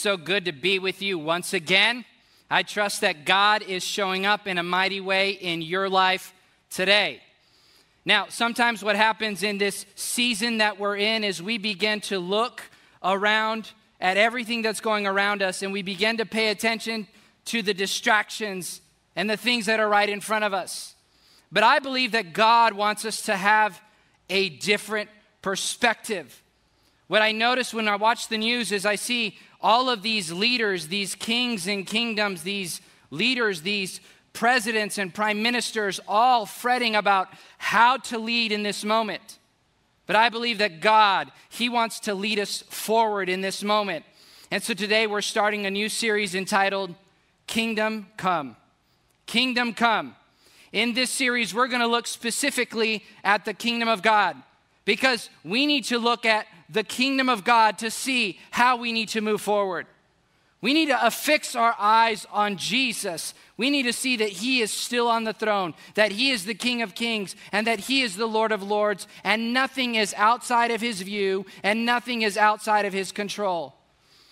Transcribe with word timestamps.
So 0.00 0.16
good 0.16 0.44
to 0.44 0.52
be 0.52 0.78
with 0.78 1.02
you 1.02 1.18
once 1.18 1.52
again. 1.52 2.04
I 2.48 2.62
trust 2.62 3.00
that 3.00 3.24
God 3.24 3.62
is 3.62 3.82
showing 3.82 4.26
up 4.26 4.46
in 4.46 4.56
a 4.56 4.62
mighty 4.62 5.00
way 5.00 5.30
in 5.30 5.60
your 5.60 5.88
life 5.88 6.32
today. 6.70 7.20
Now, 8.04 8.26
sometimes 8.28 8.84
what 8.84 8.94
happens 8.94 9.42
in 9.42 9.58
this 9.58 9.86
season 9.96 10.58
that 10.58 10.78
we're 10.78 10.98
in 10.98 11.24
is 11.24 11.42
we 11.42 11.58
begin 11.58 12.00
to 12.02 12.20
look 12.20 12.62
around 13.02 13.72
at 14.00 14.16
everything 14.16 14.62
that's 14.62 14.80
going 14.80 15.04
around 15.04 15.42
us 15.42 15.62
and 15.62 15.72
we 15.72 15.82
begin 15.82 16.18
to 16.18 16.24
pay 16.24 16.50
attention 16.50 17.08
to 17.46 17.60
the 17.60 17.74
distractions 17.74 18.80
and 19.16 19.28
the 19.28 19.36
things 19.36 19.66
that 19.66 19.80
are 19.80 19.88
right 19.88 20.08
in 20.08 20.20
front 20.20 20.44
of 20.44 20.54
us. 20.54 20.94
But 21.50 21.64
I 21.64 21.80
believe 21.80 22.12
that 22.12 22.34
God 22.34 22.72
wants 22.72 23.04
us 23.04 23.22
to 23.22 23.36
have 23.36 23.80
a 24.30 24.48
different 24.48 25.10
perspective. 25.42 26.40
What 27.08 27.22
I 27.22 27.32
notice 27.32 27.74
when 27.74 27.88
I 27.88 27.96
watch 27.96 28.28
the 28.28 28.38
news 28.38 28.70
is 28.70 28.86
I 28.86 28.94
see 28.94 29.38
all 29.60 29.90
of 29.90 30.02
these 30.02 30.32
leaders, 30.32 30.88
these 30.88 31.14
kings 31.14 31.66
and 31.66 31.86
kingdoms, 31.86 32.42
these 32.42 32.80
leaders, 33.10 33.62
these 33.62 34.00
presidents 34.32 34.98
and 34.98 35.12
prime 35.12 35.42
ministers, 35.42 35.98
all 36.06 36.46
fretting 36.46 36.94
about 36.94 37.28
how 37.58 37.96
to 37.96 38.18
lead 38.18 38.52
in 38.52 38.62
this 38.62 38.84
moment. 38.84 39.38
But 40.06 40.16
I 40.16 40.28
believe 40.28 40.58
that 40.58 40.80
God, 40.80 41.32
He 41.48 41.68
wants 41.68 42.00
to 42.00 42.14
lead 42.14 42.38
us 42.38 42.62
forward 42.68 43.28
in 43.28 43.40
this 43.40 43.62
moment. 43.62 44.04
And 44.50 44.62
so 44.62 44.74
today 44.74 45.06
we're 45.06 45.20
starting 45.20 45.66
a 45.66 45.70
new 45.70 45.88
series 45.88 46.34
entitled 46.34 46.94
Kingdom 47.46 48.06
Come. 48.16 48.56
Kingdom 49.26 49.74
Come. 49.74 50.14
In 50.72 50.94
this 50.94 51.10
series, 51.10 51.54
we're 51.54 51.66
going 51.66 51.80
to 51.80 51.86
look 51.86 52.06
specifically 52.06 53.04
at 53.24 53.44
the 53.44 53.54
kingdom 53.54 53.88
of 53.88 54.02
God 54.02 54.36
because 54.84 55.30
we 55.44 55.66
need 55.66 55.84
to 55.84 55.98
look 55.98 56.24
at 56.24 56.46
the 56.68 56.84
kingdom 56.84 57.28
of 57.28 57.44
God 57.44 57.78
to 57.78 57.90
see 57.90 58.38
how 58.50 58.76
we 58.76 58.92
need 58.92 59.08
to 59.10 59.20
move 59.20 59.40
forward. 59.40 59.86
We 60.60 60.74
need 60.74 60.86
to 60.86 61.06
affix 61.06 61.54
our 61.54 61.76
eyes 61.78 62.26
on 62.32 62.56
Jesus. 62.56 63.32
We 63.56 63.70
need 63.70 63.84
to 63.84 63.92
see 63.92 64.16
that 64.16 64.28
He 64.28 64.60
is 64.60 64.72
still 64.72 65.06
on 65.06 65.22
the 65.24 65.32
throne, 65.32 65.74
that 65.94 66.12
He 66.12 66.30
is 66.30 66.44
the 66.44 66.54
King 66.54 66.82
of 66.82 66.96
Kings, 66.96 67.36
and 67.52 67.66
that 67.66 67.80
He 67.80 68.02
is 68.02 68.16
the 68.16 68.26
Lord 68.26 68.50
of 68.50 68.62
Lords, 68.62 69.06
and 69.22 69.52
nothing 69.52 69.94
is 69.94 70.14
outside 70.16 70.72
of 70.72 70.80
His 70.80 71.00
view, 71.00 71.46
and 71.62 71.86
nothing 71.86 72.22
is 72.22 72.36
outside 72.36 72.86
of 72.86 72.92
His 72.92 73.12
control. 73.12 73.74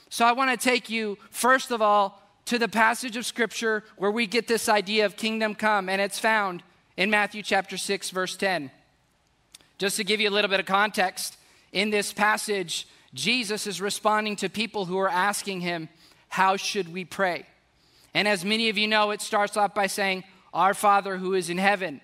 So 0.08 0.24
I 0.24 0.32
want 0.32 0.50
to 0.50 0.56
take 0.62 0.90
you, 0.90 1.16
first 1.30 1.70
of 1.70 1.80
all, 1.80 2.20
to 2.46 2.58
the 2.58 2.68
passage 2.68 3.16
of 3.16 3.26
Scripture 3.26 3.84
where 3.96 4.10
we 4.10 4.26
get 4.26 4.48
this 4.48 4.68
idea 4.68 5.06
of 5.06 5.16
kingdom 5.16 5.54
come, 5.54 5.88
and 5.88 6.00
it's 6.00 6.18
found 6.18 6.64
in 6.96 7.08
Matthew 7.08 7.42
chapter 7.42 7.76
6, 7.76 8.10
verse 8.10 8.36
10. 8.36 8.72
Just 9.78 9.96
to 9.96 10.04
give 10.04 10.20
you 10.20 10.28
a 10.28 10.30
little 10.30 10.50
bit 10.50 10.60
of 10.60 10.66
context, 10.66 11.36
in 11.72 11.90
this 11.90 12.12
passage, 12.12 12.86
Jesus 13.14 13.66
is 13.66 13.80
responding 13.80 14.36
to 14.36 14.48
people 14.48 14.84
who 14.84 14.98
are 14.98 15.08
asking 15.08 15.60
him, 15.60 15.88
How 16.28 16.56
should 16.56 16.92
we 16.92 17.04
pray? 17.04 17.46
And 18.14 18.26
as 18.28 18.44
many 18.44 18.68
of 18.68 18.78
you 18.78 18.88
know, 18.88 19.10
it 19.10 19.20
starts 19.20 19.56
off 19.56 19.74
by 19.74 19.86
saying, 19.86 20.24
Our 20.52 20.74
Father 20.74 21.16
who 21.16 21.34
is 21.34 21.50
in 21.50 21.58
heaven. 21.58 22.00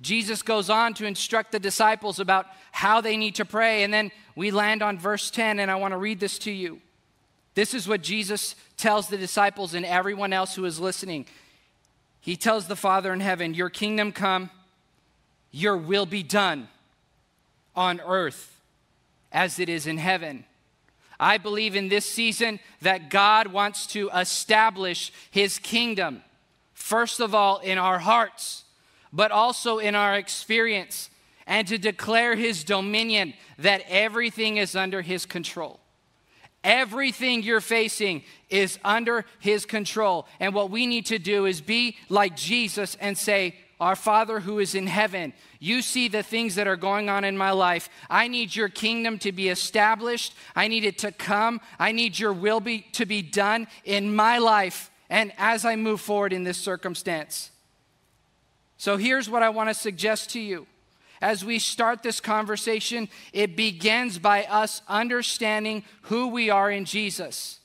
Jesus 0.00 0.42
goes 0.42 0.70
on 0.70 0.94
to 0.94 1.06
instruct 1.06 1.50
the 1.50 1.58
disciples 1.58 2.20
about 2.20 2.46
how 2.70 3.00
they 3.00 3.16
need 3.16 3.34
to 3.36 3.44
pray. 3.44 3.82
And 3.82 3.92
then 3.92 4.12
we 4.36 4.52
land 4.52 4.82
on 4.82 4.98
verse 4.98 5.30
10, 5.30 5.58
and 5.58 5.70
I 5.70 5.74
want 5.74 5.92
to 5.92 5.98
read 5.98 6.20
this 6.20 6.38
to 6.40 6.52
you. 6.52 6.80
This 7.54 7.74
is 7.74 7.88
what 7.88 8.02
Jesus 8.02 8.54
tells 8.76 9.08
the 9.08 9.16
disciples 9.16 9.74
and 9.74 9.84
everyone 9.84 10.32
else 10.32 10.54
who 10.54 10.64
is 10.64 10.78
listening. 10.78 11.26
He 12.20 12.36
tells 12.36 12.68
the 12.68 12.76
Father 12.76 13.12
in 13.12 13.20
heaven, 13.20 13.54
Your 13.54 13.70
kingdom 13.70 14.12
come, 14.12 14.50
your 15.50 15.76
will 15.76 16.06
be 16.06 16.22
done 16.22 16.68
on 17.74 18.00
earth 18.00 18.57
as 19.32 19.58
it 19.58 19.68
is 19.68 19.86
in 19.86 19.98
heaven. 19.98 20.44
I 21.20 21.38
believe 21.38 21.74
in 21.74 21.88
this 21.88 22.06
season 22.06 22.60
that 22.80 23.10
God 23.10 23.48
wants 23.48 23.86
to 23.88 24.08
establish 24.10 25.12
his 25.30 25.58
kingdom, 25.58 26.22
first 26.74 27.20
of 27.20 27.34
all, 27.34 27.58
in 27.58 27.76
our 27.76 27.98
hearts, 27.98 28.64
but 29.12 29.30
also 29.30 29.78
in 29.78 29.94
our 29.94 30.14
experience, 30.14 31.10
and 31.46 31.66
to 31.66 31.78
declare 31.78 32.36
his 32.36 32.62
dominion 32.62 33.34
that 33.58 33.82
everything 33.88 34.58
is 34.58 34.76
under 34.76 35.02
his 35.02 35.26
control. 35.26 35.80
Everything 36.62 37.42
you're 37.42 37.60
facing 37.60 38.22
is 38.50 38.78
under 38.84 39.24
his 39.38 39.64
control. 39.64 40.26
And 40.40 40.54
what 40.54 40.70
we 40.70 40.86
need 40.86 41.06
to 41.06 41.18
do 41.18 41.46
is 41.46 41.60
be 41.60 41.96
like 42.08 42.36
Jesus 42.36 42.96
and 43.00 43.16
say, 43.16 43.56
Our 43.80 43.94
Father 43.94 44.40
who 44.40 44.58
is 44.58 44.74
in 44.74 44.88
heaven, 44.88 45.32
you 45.60 45.82
see 45.82 46.08
the 46.08 46.22
things 46.22 46.56
that 46.56 46.66
are 46.66 46.76
going 46.76 47.08
on 47.08 47.22
in 47.22 47.38
my 47.38 47.52
life. 47.52 47.88
I 48.10 48.26
need 48.26 48.56
your 48.56 48.68
kingdom 48.68 49.18
to 49.20 49.30
be 49.30 49.48
established. 49.48 50.34
I 50.56 50.66
need 50.66 50.84
it 50.84 50.98
to 50.98 51.12
come. 51.12 51.60
I 51.78 51.92
need 51.92 52.18
your 52.18 52.32
will 52.32 52.60
be, 52.60 52.80
to 52.92 53.06
be 53.06 53.22
done 53.22 53.68
in 53.84 54.14
my 54.14 54.38
life 54.38 54.90
and 55.10 55.32
as 55.38 55.64
I 55.64 55.76
move 55.76 56.00
forward 56.00 56.32
in 56.32 56.44
this 56.44 56.58
circumstance. 56.58 57.50
So 58.78 58.96
here's 58.96 59.30
what 59.30 59.42
I 59.42 59.48
want 59.48 59.70
to 59.70 59.74
suggest 59.74 60.30
to 60.30 60.40
you. 60.40 60.66
As 61.20 61.44
we 61.44 61.58
start 61.58 62.02
this 62.02 62.20
conversation, 62.20 63.08
it 63.32 63.56
begins 63.56 64.18
by 64.18 64.44
us 64.44 64.82
understanding 64.88 65.84
who 66.02 66.28
we 66.28 66.48
are 66.50 66.70
in 66.70 66.84
Jesus. 66.84 67.58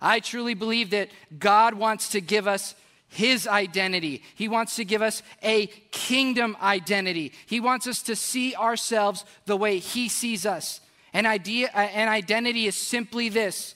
I 0.00 0.18
truly 0.18 0.54
believe 0.54 0.90
that 0.90 1.10
God 1.38 1.74
wants 1.74 2.08
to 2.10 2.20
give 2.20 2.48
us 2.48 2.74
his 3.12 3.46
identity. 3.46 4.22
He 4.34 4.48
wants 4.48 4.76
to 4.76 4.84
give 4.84 5.02
us 5.02 5.22
a 5.42 5.66
kingdom 5.90 6.56
identity. 6.62 7.32
He 7.44 7.60
wants 7.60 7.86
us 7.86 8.02
to 8.04 8.16
see 8.16 8.54
ourselves 8.56 9.24
the 9.44 9.56
way 9.56 9.78
he 9.78 10.08
sees 10.08 10.46
us. 10.46 10.80
An 11.12 11.26
idea 11.26 11.68
an 11.68 12.08
identity 12.08 12.66
is 12.66 12.74
simply 12.74 13.28
this. 13.28 13.74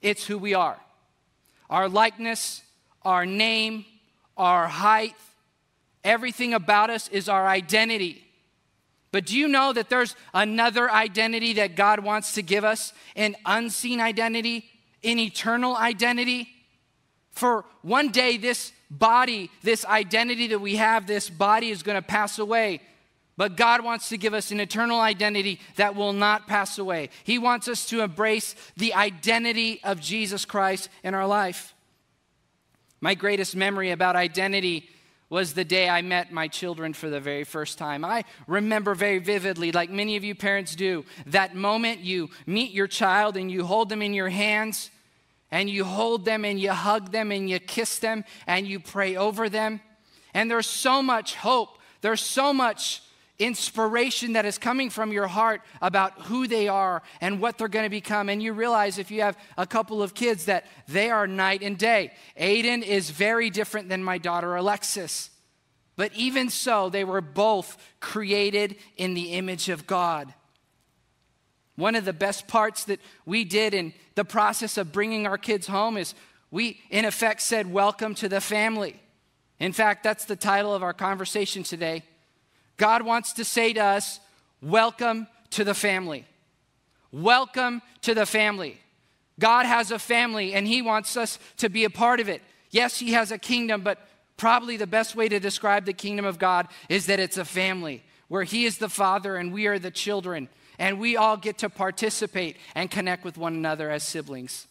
It's 0.00 0.26
who 0.26 0.38
we 0.38 0.54
are. 0.54 0.78
Our 1.68 1.88
likeness, 1.88 2.62
our 3.02 3.26
name, 3.26 3.84
our 4.36 4.68
height, 4.68 5.14
everything 6.02 6.54
about 6.54 6.88
us 6.88 7.08
is 7.08 7.28
our 7.28 7.46
identity. 7.46 8.24
But 9.10 9.26
do 9.26 9.36
you 9.36 9.48
know 9.48 9.74
that 9.74 9.90
there's 9.90 10.16
another 10.32 10.90
identity 10.90 11.52
that 11.54 11.76
God 11.76 12.00
wants 12.00 12.32
to 12.34 12.42
give 12.42 12.64
us? 12.64 12.94
An 13.14 13.36
unseen 13.44 14.00
identity, 14.00 14.64
an 15.04 15.18
eternal 15.18 15.76
identity? 15.76 16.48
For 17.32 17.64
one 17.80 18.10
day, 18.10 18.36
this 18.36 18.72
body, 18.90 19.50
this 19.62 19.84
identity 19.84 20.48
that 20.48 20.60
we 20.60 20.76
have, 20.76 21.06
this 21.06 21.28
body 21.28 21.70
is 21.70 21.82
going 21.82 21.96
to 21.96 22.06
pass 22.06 22.38
away. 22.38 22.80
But 23.36 23.56
God 23.56 23.82
wants 23.82 24.10
to 24.10 24.18
give 24.18 24.34
us 24.34 24.50
an 24.50 24.60
eternal 24.60 25.00
identity 25.00 25.58
that 25.76 25.96
will 25.96 26.12
not 26.12 26.46
pass 26.46 26.78
away. 26.78 27.08
He 27.24 27.38
wants 27.38 27.66
us 27.66 27.86
to 27.86 28.02
embrace 28.02 28.54
the 28.76 28.92
identity 28.92 29.80
of 29.82 30.00
Jesus 30.00 30.44
Christ 30.44 30.90
in 31.02 31.14
our 31.14 31.26
life. 31.26 31.74
My 33.00 33.14
greatest 33.14 33.56
memory 33.56 33.90
about 33.90 34.14
identity 34.14 34.88
was 35.30 35.54
the 35.54 35.64
day 35.64 35.88
I 35.88 36.02
met 36.02 36.30
my 36.30 36.46
children 36.46 36.92
for 36.92 37.08
the 37.08 37.18
very 37.18 37.44
first 37.44 37.78
time. 37.78 38.04
I 38.04 38.24
remember 38.46 38.94
very 38.94 39.18
vividly, 39.18 39.72
like 39.72 39.88
many 39.88 40.16
of 40.16 40.24
you 40.24 40.34
parents 40.34 40.76
do, 40.76 41.06
that 41.26 41.56
moment 41.56 42.00
you 42.00 42.28
meet 42.44 42.72
your 42.72 42.86
child 42.86 43.38
and 43.38 43.50
you 43.50 43.64
hold 43.64 43.88
them 43.88 44.02
in 44.02 44.12
your 44.12 44.28
hands 44.28 44.90
and 45.52 45.70
you 45.70 45.84
hold 45.84 46.24
them 46.24 46.44
and 46.44 46.58
you 46.58 46.72
hug 46.72 47.12
them 47.12 47.30
and 47.30 47.48
you 47.48 47.60
kiss 47.60 48.00
them 48.00 48.24
and 48.48 48.66
you 48.66 48.80
pray 48.80 49.14
over 49.14 49.48
them. 49.48 49.80
And 50.34 50.50
there's 50.50 50.66
so 50.66 51.02
much 51.02 51.36
hope, 51.36 51.78
there's 52.00 52.22
so 52.22 52.52
much 52.52 53.02
inspiration 53.38 54.32
that 54.32 54.46
is 54.46 54.56
coming 54.56 54.88
from 54.88 55.12
your 55.12 55.26
heart 55.26 55.62
about 55.80 56.12
who 56.22 56.46
they 56.46 56.68
are 56.68 57.02
and 57.20 57.40
what 57.40 57.58
they're 57.58 57.68
going 57.68 57.84
to 57.84 57.90
become. 57.90 58.28
And 58.28 58.42
you 58.42 58.52
realize 58.52 58.98
if 58.98 59.10
you 59.10 59.20
have 59.20 59.36
a 59.58 59.66
couple 59.66 60.02
of 60.02 60.14
kids 60.14 60.46
that 60.46 60.66
they 60.88 61.10
are 61.10 61.26
night 61.26 61.62
and 61.62 61.76
day. 61.76 62.12
Aiden 62.38 62.82
is 62.82 63.10
very 63.10 63.50
different 63.50 63.88
than 63.88 64.02
my 64.02 64.18
daughter 64.18 64.56
Alexis. 64.56 65.30
But 65.96 66.12
even 66.14 66.48
so, 66.48 66.88
they 66.88 67.04
were 67.04 67.20
both 67.20 67.76
created 68.00 68.76
in 68.96 69.12
the 69.12 69.32
image 69.32 69.68
of 69.68 69.86
God. 69.86 70.32
One 71.82 71.96
of 71.96 72.04
the 72.04 72.12
best 72.12 72.46
parts 72.46 72.84
that 72.84 73.00
we 73.26 73.42
did 73.42 73.74
in 73.74 73.92
the 74.14 74.24
process 74.24 74.78
of 74.78 74.92
bringing 74.92 75.26
our 75.26 75.36
kids 75.36 75.66
home 75.66 75.96
is 75.96 76.14
we, 76.52 76.80
in 76.90 77.04
effect, 77.04 77.42
said, 77.42 77.72
Welcome 77.72 78.14
to 78.14 78.28
the 78.28 78.40
family. 78.40 79.02
In 79.58 79.72
fact, 79.72 80.04
that's 80.04 80.24
the 80.24 80.36
title 80.36 80.72
of 80.72 80.84
our 80.84 80.92
conversation 80.92 81.64
today. 81.64 82.04
God 82.76 83.02
wants 83.02 83.32
to 83.32 83.44
say 83.44 83.72
to 83.72 83.80
us, 83.80 84.20
Welcome 84.62 85.26
to 85.50 85.64
the 85.64 85.74
family. 85.74 86.24
Welcome 87.10 87.82
to 88.02 88.14
the 88.14 88.26
family. 88.26 88.78
God 89.40 89.66
has 89.66 89.90
a 89.90 89.98
family 89.98 90.54
and 90.54 90.68
He 90.68 90.82
wants 90.82 91.16
us 91.16 91.40
to 91.56 91.68
be 91.68 91.82
a 91.82 91.90
part 91.90 92.20
of 92.20 92.28
it. 92.28 92.42
Yes, 92.70 93.00
He 93.00 93.14
has 93.14 93.32
a 93.32 93.38
kingdom, 93.38 93.80
but 93.80 93.98
probably 94.36 94.76
the 94.76 94.86
best 94.86 95.16
way 95.16 95.28
to 95.28 95.40
describe 95.40 95.86
the 95.86 95.92
kingdom 95.92 96.26
of 96.26 96.38
God 96.38 96.68
is 96.88 97.06
that 97.06 97.18
it's 97.18 97.38
a 97.38 97.44
family 97.44 98.04
where 98.28 98.44
He 98.44 98.66
is 98.66 98.78
the 98.78 98.88
Father 98.88 99.34
and 99.34 99.52
we 99.52 99.66
are 99.66 99.80
the 99.80 99.90
children 99.90 100.48
and 100.78 100.98
we 100.98 101.16
all 101.16 101.36
get 101.36 101.58
to 101.58 101.70
participate 101.70 102.56
and 102.74 102.90
connect 102.90 103.24
with 103.24 103.36
one 103.36 103.54
another 103.54 103.90
as 103.90 104.02
siblings. 104.02 104.66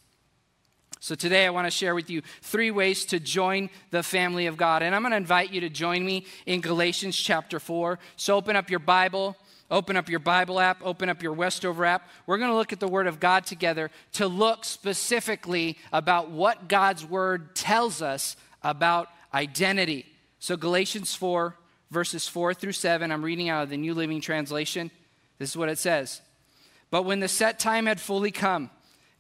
So, 1.00 1.16
today 1.16 1.48
I 1.48 1.50
want 1.50 1.66
to 1.66 1.72
share 1.72 1.96
with 1.96 2.12
you 2.12 2.22
three 2.42 2.70
ways 2.70 3.06
to 3.06 3.20
join 3.20 3.72
the 3.90 4.04
family 4.04 4.46
of 4.46 4.56
God. 4.56 4.84
And 4.84 4.94
I'm 4.94 5.02
going 5.02 5.12
to 5.12 5.18
invite 5.18 5.52
you 5.52 5.62
to 5.62 5.70
join 5.70 6.06
me 6.06 6.26
in 6.46 6.62
Galatians 6.62 7.18
chapter 7.18 7.60
4. 7.60 7.98
So, 8.18 8.36
open 8.36 8.56
up 8.56 8.70
your 8.70 8.80
Bible 8.80 9.36
open 9.72 9.96
up 9.96 10.10
your 10.10 10.20
Bible 10.20 10.60
app, 10.60 10.82
open 10.84 11.10
up 11.10 11.24
your 11.24 11.34
Westover 11.34 11.86
app. 11.86 12.08
We're 12.28 12.38
going 12.38 12.52
to 12.52 12.58
look 12.58 12.74
at 12.74 12.82
the 12.82 12.90
Word 12.90 13.08
of 13.08 13.20
God 13.20 13.46
together 13.46 13.90
to 14.14 14.28
look 14.28 14.66
specifically 14.66 15.78
about 15.94 16.30
what 16.30 16.68
God's 16.68 17.06
Word 17.06 17.56
tells 17.56 18.02
us 18.02 18.36
about 18.62 19.08
identity. 19.34 20.06
So, 20.40 20.58
Galatians 20.58 21.16
4, 21.16 21.56
verses 21.90 22.28
4 22.28 22.54
through 22.54 22.74
7, 22.74 23.12
I'm 23.12 23.24
reading 23.24 23.50
out 23.50 23.64
of 23.64 23.70
the 23.70 23.78
New 23.78 23.94
Living 23.94 24.22
Translation. 24.22 24.92
This 25.42 25.50
is 25.50 25.58
what 25.58 25.70
it 25.70 25.80
says 25.80 26.22
But 26.92 27.02
when 27.02 27.20
the 27.20 27.28
set 27.28 27.58
time 27.58 27.88
had 27.88 28.00
fully 28.00 28.30
come, 28.30 28.70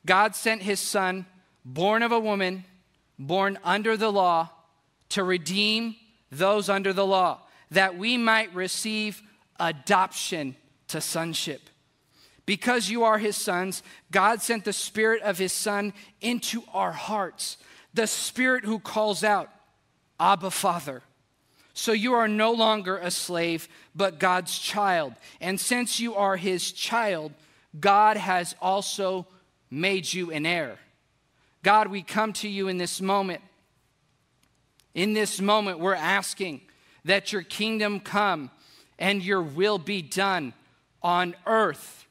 God 0.05 0.35
sent 0.35 0.61
his 0.61 0.79
Son, 0.79 1.25
born 1.65 2.03
of 2.03 2.11
a 2.11 2.19
woman, 2.19 2.63
born 3.17 3.57
under 3.63 3.97
the 3.97 4.11
law, 4.11 4.51
to 5.09 5.23
redeem 5.23 5.95
those 6.31 6.69
under 6.69 6.93
the 6.93 7.07
law, 7.07 7.39
that 7.71 7.97
we 7.97 8.17
might 8.17 8.53
receive 8.53 9.23
adoption 9.59 10.55
to 10.89 11.01
sonship. 11.01 11.71
Because 12.45 12.87
you 12.87 13.03
are 13.03 13.17
his 13.17 13.35
sons, 13.35 13.81
God 14.11 14.43
sent 14.43 14.63
the 14.63 14.73
Spirit 14.73 15.23
of 15.23 15.39
his 15.39 15.51
Son 15.51 15.91
into 16.21 16.63
our 16.71 16.91
hearts, 16.91 17.57
the 17.95 18.05
Spirit 18.05 18.63
who 18.63 18.77
calls 18.77 19.23
out, 19.23 19.49
Abba, 20.19 20.51
Father. 20.51 21.01
So 21.81 21.93
you 21.93 22.13
are 22.13 22.27
no 22.27 22.51
longer 22.51 22.99
a 22.99 23.09
slave, 23.09 23.67
but 23.95 24.19
God's 24.19 24.59
child. 24.59 25.15
And 25.39 25.59
since 25.59 25.99
you 25.99 26.13
are 26.13 26.37
his 26.37 26.71
child, 26.71 27.33
God 27.79 28.17
has 28.17 28.55
also 28.61 29.25
made 29.71 30.13
you 30.13 30.29
an 30.29 30.45
heir. 30.45 30.77
God, 31.63 31.87
we 31.87 32.03
come 32.03 32.33
to 32.33 32.47
you 32.47 32.67
in 32.67 32.77
this 32.77 33.01
moment. 33.01 33.41
In 34.93 35.13
this 35.13 35.41
moment, 35.41 35.79
we're 35.79 35.95
asking 35.95 36.61
that 37.05 37.33
your 37.33 37.41
kingdom 37.41 37.99
come 37.99 38.51
and 38.99 39.23
your 39.23 39.41
will 39.41 39.79
be 39.79 40.03
done 40.03 40.53
on 41.01 41.35
earth 41.47 42.05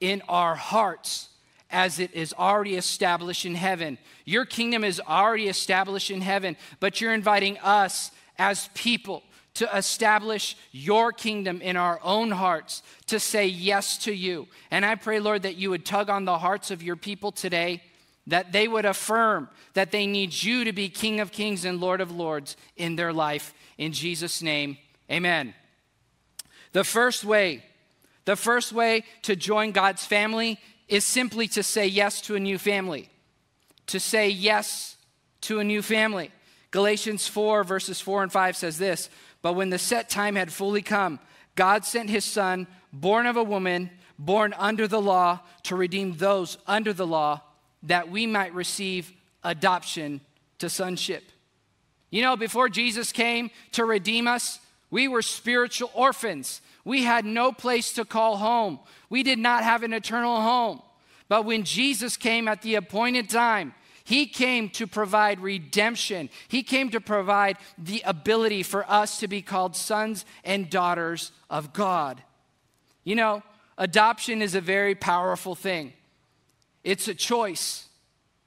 in 0.00 0.20
our 0.28 0.56
hearts 0.56 1.28
as 1.70 2.00
it 2.00 2.12
is 2.12 2.34
already 2.36 2.74
established 2.74 3.46
in 3.46 3.54
heaven. 3.54 3.98
Your 4.24 4.46
kingdom 4.46 4.82
is 4.82 5.00
already 5.00 5.46
established 5.46 6.10
in 6.10 6.22
heaven, 6.22 6.56
but 6.80 7.00
you're 7.00 7.14
inviting 7.14 7.56
us 7.58 8.10
as 8.38 8.68
people 8.74 9.22
to 9.54 9.76
establish 9.76 10.56
your 10.70 11.12
kingdom 11.12 11.60
in 11.60 11.76
our 11.76 12.00
own 12.02 12.30
hearts, 12.30 12.82
to 13.06 13.20
say 13.20 13.46
yes 13.46 13.98
to 13.98 14.12
you. 14.12 14.48
And 14.70 14.84
I 14.84 14.94
pray, 14.94 15.20
Lord, 15.20 15.42
that 15.42 15.56
you 15.56 15.70
would 15.70 15.84
tug 15.84 16.08
on 16.08 16.24
the 16.24 16.38
hearts 16.38 16.70
of 16.70 16.82
your 16.82 16.96
people 16.96 17.32
today, 17.32 17.82
that 18.26 18.52
they 18.52 18.66
would 18.66 18.86
affirm 18.86 19.48
that 19.74 19.90
they 19.90 20.06
need 20.06 20.42
you 20.42 20.64
to 20.64 20.72
be 20.72 20.88
King 20.88 21.20
of 21.20 21.32
kings 21.32 21.64
and 21.64 21.80
Lord 21.80 22.00
of 22.00 22.10
lords 22.10 22.56
in 22.76 22.96
their 22.96 23.12
life. 23.12 23.52
In 23.78 23.92
Jesus' 23.92 24.42
name, 24.42 24.78
amen. 25.10 25.54
The 26.72 26.84
first 26.84 27.24
way, 27.24 27.64
the 28.24 28.36
first 28.36 28.72
way 28.72 29.04
to 29.22 29.36
join 29.36 29.72
God's 29.72 30.04
family 30.04 30.58
is 30.88 31.04
simply 31.04 31.48
to 31.48 31.62
say 31.62 31.86
yes 31.86 32.20
to 32.22 32.36
a 32.36 32.40
new 32.40 32.58
family. 32.58 33.10
To 33.88 34.00
say 34.00 34.28
yes 34.28 34.96
to 35.42 35.58
a 35.58 35.64
new 35.64 35.82
family. 35.82 36.30
Galatians 36.72 37.28
4, 37.28 37.64
verses 37.64 38.00
4 38.00 38.24
and 38.24 38.32
5 38.32 38.56
says 38.56 38.78
this 38.78 39.08
But 39.42 39.52
when 39.52 39.70
the 39.70 39.78
set 39.78 40.10
time 40.10 40.34
had 40.34 40.52
fully 40.52 40.82
come, 40.82 41.20
God 41.54 41.84
sent 41.84 42.10
his 42.10 42.24
son, 42.24 42.66
born 42.92 43.26
of 43.26 43.36
a 43.36 43.44
woman, 43.44 43.90
born 44.18 44.54
under 44.58 44.88
the 44.88 45.00
law, 45.00 45.40
to 45.64 45.76
redeem 45.76 46.16
those 46.16 46.58
under 46.66 46.92
the 46.92 47.06
law, 47.06 47.42
that 47.84 48.10
we 48.10 48.26
might 48.26 48.54
receive 48.54 49.12
adoption 49.44 50.20
to 50.58 50.68
sonship. 50.68 51.24
You 52.10 52.22
know, 52.22 52.36
before 52.36 52.68
Jesus 52.68 53.12
came 53.12 53.50
to 53.72 53.84
redeem 53.84 54.26
us, 54.26 54.58
we 54.90 55.08
were 55.08 55.22
spiritual 55.22 55.90
orphans. 55.94 56.62
We 56.84 57.04
had 57.04 57.24
no 57.24 57.52
place 57.52 57.92
to 57.94 58.04
call 58.04 58.38
home. 58.38 58.80
We 59.10 59.22
did 59.22 59.38
not 59.38 59.62
have 59.62 59.82
an 59.82 59.92
eternal 59.92 60.40
home. 60.40 60.82
But 61.28 61.44
when 61.44 61.64
Jesus 61.64 62.16
came 62.16 62.48
at 62.48 62.62
the 62.62 62.74
appointed 62.76 63.28
time, 63.28 63.74
he 64.04 64.26
came 64.26 64.68
to 64.70 64.86
provide 64.86 65.40
redemption. 65.40 66.28
He 66.48 66.62
came 66.62 66.90
to 66.90 67.00
provide 67.00 67.56
the 67.78 68.02
ability 68.04 68.62
for 68.62 68.90
us 68.90 69.20
to 69.20 69.28
be 69.28 69.42
called 69.42 69.76
sons 69.76 70.24
and 70.44 70.68
daughters 70.68 71.32
of 71.48 71.72
God. 71.72 72.22
You 73.04 73.16
know, 73.16 73.42
adoption 73.78 74.42
is 74.42 74.54
a 74.54 74.60
very 74.60 74.94
powerful 74.94 75.54
thing, 75.54 75.92
it's 76.84 77.08
a 77.08 77.14
choice. 77.14 77.86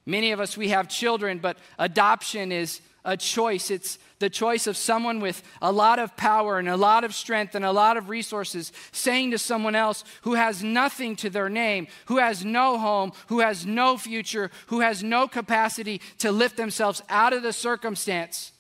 Many 0.08 0.32
of 0.34 0.40
us, 0.40 0.56
we 0.56 0.70
have 0.70 0.88
children, 0.88 1.40
but 1.40 1.58
adoption 1.80 2.52
is 2.52 2.80
a 3.04 3.18
choice. 3.18 3.72
It's 3.72 3.98
the 4.20 4.30
choice 4.30 4.66
of 4.66 4.78
someone 4.78 5.20
with 5.20 5.44
a 5.62 5.72
lot 5.72 6.00
of 6.00 6.16
power 6.16 6.58
and 6.58 6.70
a 6.70 6.78
lot 6.78 7.04
of 7.04 7.14
strength 7.14 7.54
and 7.54 7.66
a 7.66 7.72
lot 7.72 7.98
of 7.98 8.10
resources 8.10 8.72
saying 8.92 9.32
to 9.32 9.38
someone 9.38 9.76
else 9.76 10.04
who 10.22 10.36
has 10.36 10.64
nothing 10.64 11.16
to 11.18 11.30
their 11.30 11.50
name, 11.50 11.88
who 12.06 12.18
has 12.18 12.46
no 12.46 12.78
home, 12.78 13.12
who 13.28 13.40
has 13.40 13.66
no 13.66 13.98
future, 13.98 14.52
who 14.68 14.80
has 14.80 15.04
no 15.04 15.28
capacity 15.28 16.00
to 16.18 16.32
lift 16.32 16.56
themselves 16.56 17.02
out 17.10 17.34
of 17.34 17.44
the 17.44 17.54
circumstance. 17.54 18.54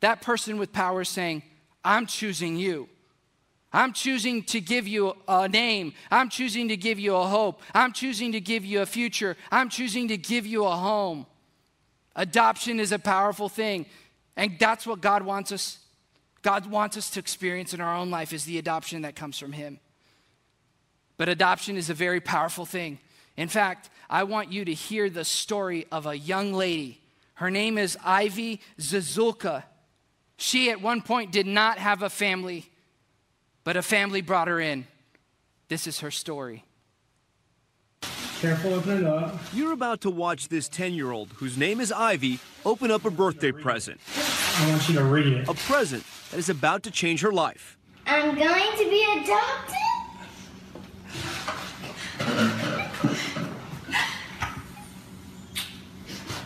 That 0.00 0.22
person 0.22 0.58
with 0.58 0.72
power 0.72 1.00
is 1.00 1.08
saying, 1.08 1.42
I'm 1.84 2.06
choosing 2.06 2.56
you. 2.56 2.88
I'm 3.72 3.92
choosing 3.92 4.44
to 4.44 4.60
give 4.60 4.86
you 4.86 5.16
a 5.26 5.48
name. 5.48 5.94
I'm 6.08 6.28
choosing 6.28 6.68
to 6.68 6.76
give 6.76 7.00
you 7.00 7.16
a 7.16 7.26
hope. 7.26 7.60
I'm 7.74 7.92
choosing 7.92 8.30
to 8.32 8.40
give 8.40 8.64
you 8.64 8.82
a 8.82 8.86
future. 8.86 9.36
I'm 9.50 9.68
choosing 9.68 10.06
to 10.08 10.16
give 10.16 10.46
you 10.46 10.64
a 10.64 10.76
home. 10.76 11.26
Adoption 12.14 12.78
is 12.78 12.92
a 12.92 12.98
powerful 13.00 13.48
thing. 13.48 13.86
And 14.36 14.58
that's 14.58 14.86
what 14.86 15.00
God 15.00 15.22
wants 15.22 15.52
us. 15.52 15.78
God 16.42 16.66
wants 16.66 16.96
us 16.96 17.10
to 17.10 17.20
experience 17.20 17.72
in 17.72 17.80
our 17.80 17.96
own 17.96 18.10
life 18.10 18.32
is 18.32 18.44
the 18.44 18.58
adoption 18.58 19.02
that 19.02 19.16
comes 19.16 19.38
from 19.38 19.52
Him. 19.52 19.78
But 21.16 21.28
adoption 21.28 21.76
is 21.76 21.90
a 21.90 21.94
very 21.94 22.20
powerful 22.20 22.66
thing. 22.66 22.98
In 23.36 23.48
fact, 23.48 23.90
I 24.10 24.24
want 24.24 24.52
you 24.52 24.64
to 24.64 24.74
hear 24.74 25.08
the 25.08 25.24
story 25.24 25.86
of 25.90 26.06
a 26.06 26.16
young 26.16 26.52
lady. 26.52 27.00
Her 27.34 27.50
name 27.50 27.78
is 27.78 27.96
Ivy 28.04 28.60
Zazulka. 28.78 29.64
She 30.36 30.70
at 30.70 30.80
one 30.80 31.00
point 31.00 31.32
did 31.32 31.46
not 31.46 31.78
have 31.78 32.02
a 32.02 32.10
family, 32.10 32.70
but 33.62 33.76
a 33.76 33.82
family 33.82 34.20
brought 34.20 34.48
her 34.48 34.60
in. 34.60 34.86
This 35.68 35.86
is 35.86 36.00
her 36.00 36.10
story. 36.10 36.64
Careful 38.44 38.74
opening 38.74 39.06
up. 39.06 39.38
You're 39.54 39.72
about 39.72 40.02
to 40.02 40.10
watch 40.10 40.48
this 40.48 40.68
10 40.68 40.92
year 40.92 41.12
old, 41.12 41.30
whose 41.36 41.56
name 41.56 41.80
is 41.80 41.90
Ivy, 41.90 42.40
open 42.66 42.90
up 42.90 43.06
a 43.06 43.10
birthday 43.10 43.52
present. 43.52 43.98
I 44.58 44.68
want 44.68 44.86
you 44.86 44.96
to 44.96 45.04
read 45.04 45.28
it. 45.28 45.48
A 45.48 45.54
present 45.54 46.04
that 46.30 46.36
is 46.36 46.50
about 46.50 46.82
to 46.82 46.90
change 46.90 47.22
her 47.22 47.32
life. 47.32 47.78
I'm 48.04 48.34
going 48.34 48.76
to 48.76 48.90
be 48.90 49.02
adopted? 49.16 49.76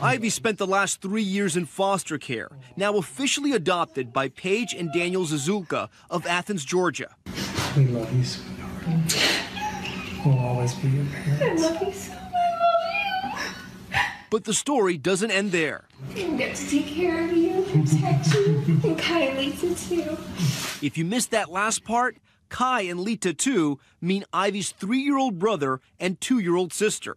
Ivy 0.01 0.31
spent 0.31 0.59
the 0.59 0.69
last 0.69 1.03
three 1.03 1.25
years 1.25 1.57
in 1.57 1.67
foster 1.67 2.17
care, 2.17 2.49
now 2.77 2.97
officially 2.97 3.51
adopted 3.51 4.13
by 4.13 4.29
Paige 4.29 4.73
and 4.73 4.93
Daniel 4.93 5.25
Zazulka 5.25 5.89
of 6.09 6.29
Athens, 6.29 6.65
Georgia. 6.65 7.17
We 7.77 7.87
love 7.87 8.13
you, 8.13 8.23
sweetheart. 8.23 9.38
We'll 10.29 10.39
always 10.41 10.75
be 10.75 10.89
your 10.89 11.05
I 11.05 11.37
parents. 11.39 11.63
love 11.63 11.83
you 11.83 11.93
so 11.93 12.13
much. 12.13 12.23
I 12.35 13.33
love 13.33 13.41
you. 13.93 13.99
But 14.29 14.45
the 14.45 14.53
story 14.53 14.99
doesn't 14.99 15.31
end 15.31 15.53
there. 15.53 15.87
I'm 16.15 16.37
going 16.37 16.53
to 16.55 16.69
take 16.69 16.87
care 16.87 17.25
of 17.25 17.33
you, 17.33 17.63
protect 17.63 18.35
you, 18.35 18.59
and 18.85 18.99
Kai 18.99 19.21
and 19.21 19.39
Lisa 19.39 19.75
too. 19.89 20.19
If 20.85 20.99
you 20.99 21.07
missed 21.07 21.31
that 21.31 21.51
last 21.51 21.83
part, 21.83 22.19
Kai 22.51 22.83
and 22.83 23.01
Lita, 23.01 23.33
too, 23.33 23.79
mean 24.03 24.25
Ivy's 24.31 24.73
three 24.73 24.99
year 25.01 25.17
old 25.17 25.39
brother 25.39 25.81
and 25.99 26.21
two 26.21 26.39
year 26.39 26.57
old 26.57 26.75
sister. 26.75 27.17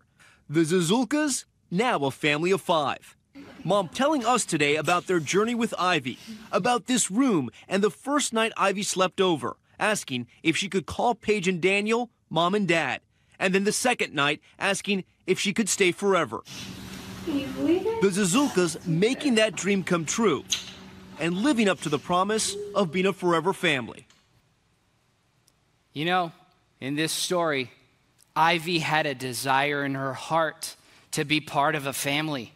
The 0.50 0.62
Zazulkas, 0.62 1.44
now 1.70 1.98
a 2.06 2.12
family 2.12 2.52
of 2.52 2.62
five. 2.62 3.18
Mom 3.66 3.90
telling 3.90 4.26
us 4.26 4.46
today 4.46 4.78
about 4.78 5.08
their 5.08 5.20
journey 5.20 5.54
with 5.56 5.74
Ivy, 5.78 6.18
about 6.50 6.86
this 6.86 7.12
room 7.12 7.50
and 7.68 7.84
the 7.84 7.92
first 7.92 8.32
night 8.32 8.54
Ivy 8.56 8.84
slept 8.84 9.20
over, 9.20 9.58
asking 9.80 10.28
if 10.44 10.56
she 10.56 10.70
could 10.70 10.86
call 10.86 11.14
Paige 11.14 11.50
and 11.50 11.62
Daniel 11.62 12.10
mom 12.32 12.56
and 12.56 12.68
dad, 12.68 13.02
and 13.38 13.54
then 13.54 13.66
the 13.66 13.72
second 13.72 14.16
night 14.16 14.42
asking 14.58 15.04
if 15.28 15.40
she 15.40 15.54
could 15.54 15.70
stay 15.70 15.92
forever. 15.92 16.42
Can 17.26 17.38
you 17.38 17.48
believe 17.48 17.86
it? 17.86 18.02
The 18.02 18.08
Zazulkas 18.08 18.88
making 18.88 19.36
that 19.36 19.56
dream 19.56 19.84
come 19.84 20.06
true 20.06 20.44
and 21.20 21.38
living 21.38 21.70
up 21.70 21.82
to 21.82 21.90
the 21.90 22.00
promise 22.00 22.56
of 22.74 22.92
being 22.92 23.06
a 23.06 23.14
forever 23.14 23.54
family. 23.54 24.08
You 25.94 26.06
know, 26.06 26.32
in 26.80 26.96
this 26.96 27.12
story, 27.12 27.70
Ivy 28.36 28.80
had 28.80 29.06
a 29.06 29.14
desire 29.14 29.84
in 29.86 29.94
her 29.94 30.14
heart 30.14 30.76
to 31.12 31.26
be 31.26 31.42
part 31.42 31.76
of 31.76 31.86
a 31.86 31.94
family. 31.94 32.54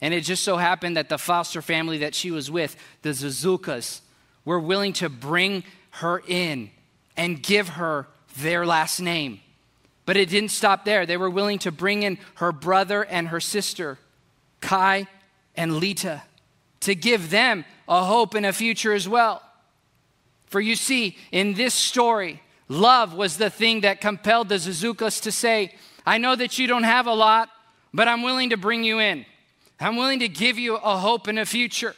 And 0.00 0.14
it 0.14 0.22
just 0.22 0.44
so 0.44 0.56
happened 0.56 0.96
that 0.96 1.08
the 1.08 1.18
foster 1.18 1.60
family 1.60 1.98
that 1.98 2.14
she 2.14 2.30
was 2.30 2.50
with, 2.50 2.76
the 3.02 3.10
Zazulkas, 3.10 4.00
were 4.44 4.60
willing 4.60 4.94
to 4.94 5.08
bring 5.08 5.64
her 5.90 6.22
in 6.26 6.70
and 7.16 7.42
give 7.42 7.70
her 7.70 8.06
their 8.36 8.66
last 8.66 9.00
name. 9.00 9.40
But 10.06 10.16
it 10.16 10.28
didn't 10.28 10.50
stop 10.50 10.84
there. 10.84 11.06
They 11.06 11.16
were 11.16 11.30
willing 11.30 11.58
to 11.60 11.72
bring 11.72 12.02
in 12.02 12.18
her 12.36 12.52
brother 12.52 13.04
and 13.04 13.28
her 13.28 13.40
sister, 13.40 13.98
Kai 14.60 15.06
and 15.54 15.76
Lita, 15.76 16.22
to 16.80 16.94
give 16.94 17.30
them 17.30 17.64
a 17.88 18.04
hope 18.04 18.34
and 18.34 18.46
a 18.46 18.52
future 18.52 18.92
as 18.92 19.08
well. 19.08 19.42
For 20.46 20.60
you 20.60 20.74
see, 20.74 21.16
in 21.30 21.54
this 21.54 21.74
story, 21.74 22.40
Love 22.70 23.14
was 23.14 23.36
the 23.36 23.50
thing 23.50 23.80
that 23.80 24.00
compelled 24.00 24.48
the 24.48 24.54
Zazulkas 24.54 25.22
to 25.22 25.32
say, 25.32 25.74
I 26.06 26.18
know 26.18 26.36
that 26.36 26.56
you 26.56 26.68
don't 26.68 26.84
have 26.84 27.08
a 27.08 27.12
lot, 27.12 27.50
but 27.92 28.06
I'm 28.06 28.22
willing 28.22 28.50
to 28.50 28.56
bring 28.56 28.84
you 28.84 29.00
in. 29.00 29.26
I'm 29.80 29.96
willing 29.96 30.20
to 30.20 30.28
give 30.28 30.56
you 30.56 30.76
a 30.76 30.96
hope 30.96 31.26
and 31.26 31.36
a 31.36 31.44
future. 31.44 31.96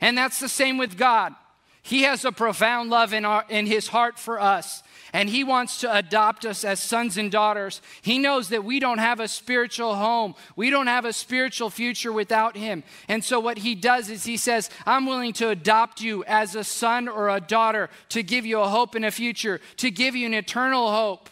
And 0.00 0.18
that's 0.18 0.40
the 0.40 0.48
same 0.48 0.78
with 0.78 0.98
God. 0.98 1.32
He 1.80 2.02
has 2.02 2.24
a 2.24 2.32
profound 2.32 2.90
love 2.90 3.12
in, 3.12 3.24
our, 3.24 3.44
in 3.48 3.66
His 3.66 3.86
heart 3.86 4.18
for 4.18 4.40
us, 4.40 4.82
and 5.12 5.28
He 5.28 5.44
wants 5.44 5.80
to 5.80 5.94
adopt 5.94 6.44
us 6.44 6.64
as 6.64 6.80
sons 6.80 7.16
and 7.16 7.30
daughters. 7.30 7.80
He 8.02 8.18
knows 8.18 8.48
that 8.48 8.64
we 8.64 8.80
don't 8.80 8.98
have 8.98 9.20
a 9.20 9.28
spiritual 9.28 9.94
home, 9.94 10.34
we 10.56 10.70
don't 10.70 10.86
have 10.86 11.04
a 11.04 11.12
spiritual 11.12 11.70
future 11.70 12.12
without 12.12 12.56
Him. 12.56 12.82
And 13.08 13.24
so, 13.24 13.40
what 13.40 13.58
He 13.58 13.74
does 13.74 14.10
is 14.10 14.24
He 14.24 14.36
says, 14.36 14.70
I'm 14.86 15.06
willing 15.06 15.32
to 15.34 15.50
adopt 15.50 16.00
you 16.00 16.24
as 16.24 16.54
a 16.54 16.64
son 16.64 17.08
or 17.08 17.28
a 17.28 17.40
daughter 17.40 17.90
to 18.10 18.22
give 18.22 18.46
you 18.46 18.60
a 18.60 18.68
hope 18.68 18.94
and 18.94 19.04
a 19.04 19.10
future, 19.10 19.60
to 19.78 19.90
give 19.90 20.14
you 20.14 20.26
an 20.26 20.34
eternal 20.34 20.90
hope. 20.92 21.30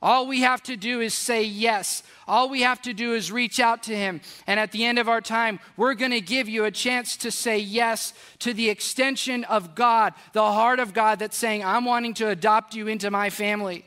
All 0.00 0.28
we 0.28 0.42
have 0.42 0.62
to 0.64 0.76
do 0.76 1.00
is 1.00 1.12
say 1.12 1.42
yes. 1.42 2.04
All 2.28 2.48
we 2.48 2.62
have 2.62 2.80
to 2.82 2.92
do 2.92 3.14
is 3.14 3.32
reach 3.32 3.58
out 3.58 3.82
to 3.84 3.96
Him. 3.96 4.20
And 4.46 4.60
at 4.60 4.70
the 4.70 4.84
end 4.84 4.98
of 4.98 5.08
our 5.08 5.20
time, 5.20 5.58
we're 5.76 5.94
going 5.94 6.12
to 6.12 6.20
give 6.20 6.48
you 6.48 6.64
a 6.64 6.70
chance 6.70 7.16
to 7.18 7.32
say 7.32 7.58
yes 7.58 8.14
to 8.40 8.54
the 8.54 8.70
extension 8.70 9.42
of 9.44 9.74
God, 9.74 10.14
the 10.34 10.52
heart 10.52 10.78
of 10.78 10.94
God 10.94 11.18
that's 11.18 11.36
saying, 11.36 11.64
I'm 11.64 11.84
wanting 11.84 12.14
to 12.14 12.28
adopt 12.28 12.74
you 12.74 12.86
into 12.86 13.10
my 13.10 13.28
family. 13.28 13.84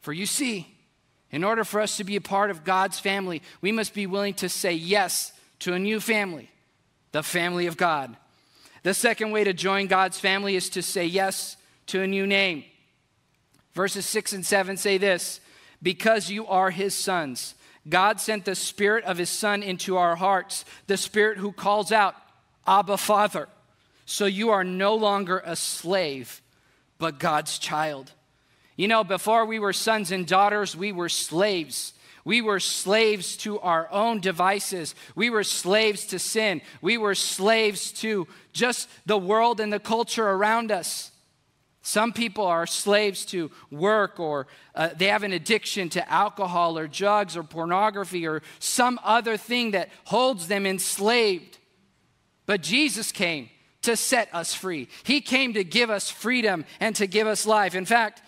For 0.00 0.12
you 0.14 0.24
see, 0.24 0.74
in 1.30 1.44
order 1.44 1.64
for 1.64 1.80
us 1.80 1.98
to 1.98 2.04
be 2.04 2.16
a 2.16 2.20
part 2.20 2.50
of 2.50 2.64
God's 2.64 2.98
family, 2.98 3.42
we 3.60 3.72
must 3.72 3.92
be 3.92 4.06
willing 4.06 4.34
to 4.34 4.48
say 4.48 4.72
yes 4.72 5.32
to 5.60 5.74
a 5.74 5.78
new 5.78 6.00
family, 6.00 6.50
the 7.12 7.22
family 7.22 7.66
of 7.66 7.76
God. 7.76 8.16
The 8.84 8.94
second 8.94 9.32
way 9.32 9.44
to 9.44 9.52
join 9.52 9.86
God's 9.86 10.18
family 10.18 10.56
is 10.56 10.70
to 10.70 10.82
say 10.82 11.04
yes 11.04 11.56
to 11.86 12.00
a 12.00 12.06
new 12.06 12.26
name. 12.26 12.64
Verses 13.74 14.06
6 14.06 14.32
and 14.32 14.46
7 14.46 14.76
say 14.76 14.98
this 14.98 15.40
Because 15.82 16.30
you 16.30 16.46
are 16.46 16.70
his 16.70 16.94
sons, 16.94 17.54
God 17.88 18.20
sent 18.20 18.44
the 18.44 18.54
Spirit 18.54 19.04
of 19.04 19.18
his 19.18 19.30
Son 19.30 19.62
into 19.62 19.96
our 19.96 20.16
hearts, 20.16 20.64
the 20.86 20.96
Spirit 20.96 21.38
who 21.38 21.52
calls 21.52 21.92
out, 21.92 22.14
Abba, 22.66 22.96
Father. 22.96 23.48
So 24.06 24.26
you 24.26 24.50
are 24.50 24.64
no 24.64 24.94
longer 24.94 25.42
a 25.44 25.56
slave, 25.56 26.42
but 26.98 27.18
God's 27.18 27.58
child. 27.58 28.12
You 28.76 28.88
know, 28.88 29.04
before 29.04 29.44
we 29.44 29.58
were 29.58 29.72
sons 29.72 30.12
and 30.12 30.26
daughters, 30.26 30.76
we 30.76 30.92
were 30.92 31.08
slaves. 31.08 31.92
We 32.24 32.40
were 32.40 32.60
slaves 32.60 33.36
to 33.38 33.60
our 33.60 33.90
own 33.90 34.20
devices. 34.20 34.94
We 35.14 35.30
were 35.30 35.44
slaves 35.44 36.06
to 36.06 36.18
sin. 36.18 36.62
We 36.80 36.96
were 36.96 37.14
slaves 37.14 37.92
to 38.00 38.26
just 38.52 38.88
the 39.06 39.18
world 39.18 39.60
and 39.60 39.72
the 39.72 39.78
culture 39.78 40.26
around 40.26 40.72
us. 40.72 41.10
Some 41.86 42.14
people 42.14 42.46
are 42.46 42.66
slaves 42.66 43.26
to 43.26 43.50
work 43.70 44.18
or 44.18 44.46
uh, 44.74 44.88
they 44.96 45.08
have 45.08 45.22
an 45.22 45.34
addiction 45.34 45.90
to 45.90 46.10
alcohol 46.10 46.78
or 46.78 46.88
drugs 46.88 47.36
or 47.36 47.42
pornography 47.42 48.26
or 48.26 48.40
some 48.58 48.98
other 49.04 49.36
thing 49.36 49.72
that 49.72 49.90
holds 50.04 50.48
them 50.48 50.64
enslaved. 50.64 51.58
But 52.46 52.62
Jesus 52.62 53.12
came 53.12 53.50
to 53.82 53.96
set 53.96 54.34
us 54.34 54.54
free. 54.54 54.88
He 55.02 55.20
came 55.20 55.52
to 55.52 55.62
give 55.62 55.90
us 55.90 56.10
freedom 56.10 56.64
and 56.80 56.96
to 56.96 57.06
give 57.06 57.26
us 57.26 57.44
life. 57.44 57.74
In 57.74 57.84
fact, 57.84 58.22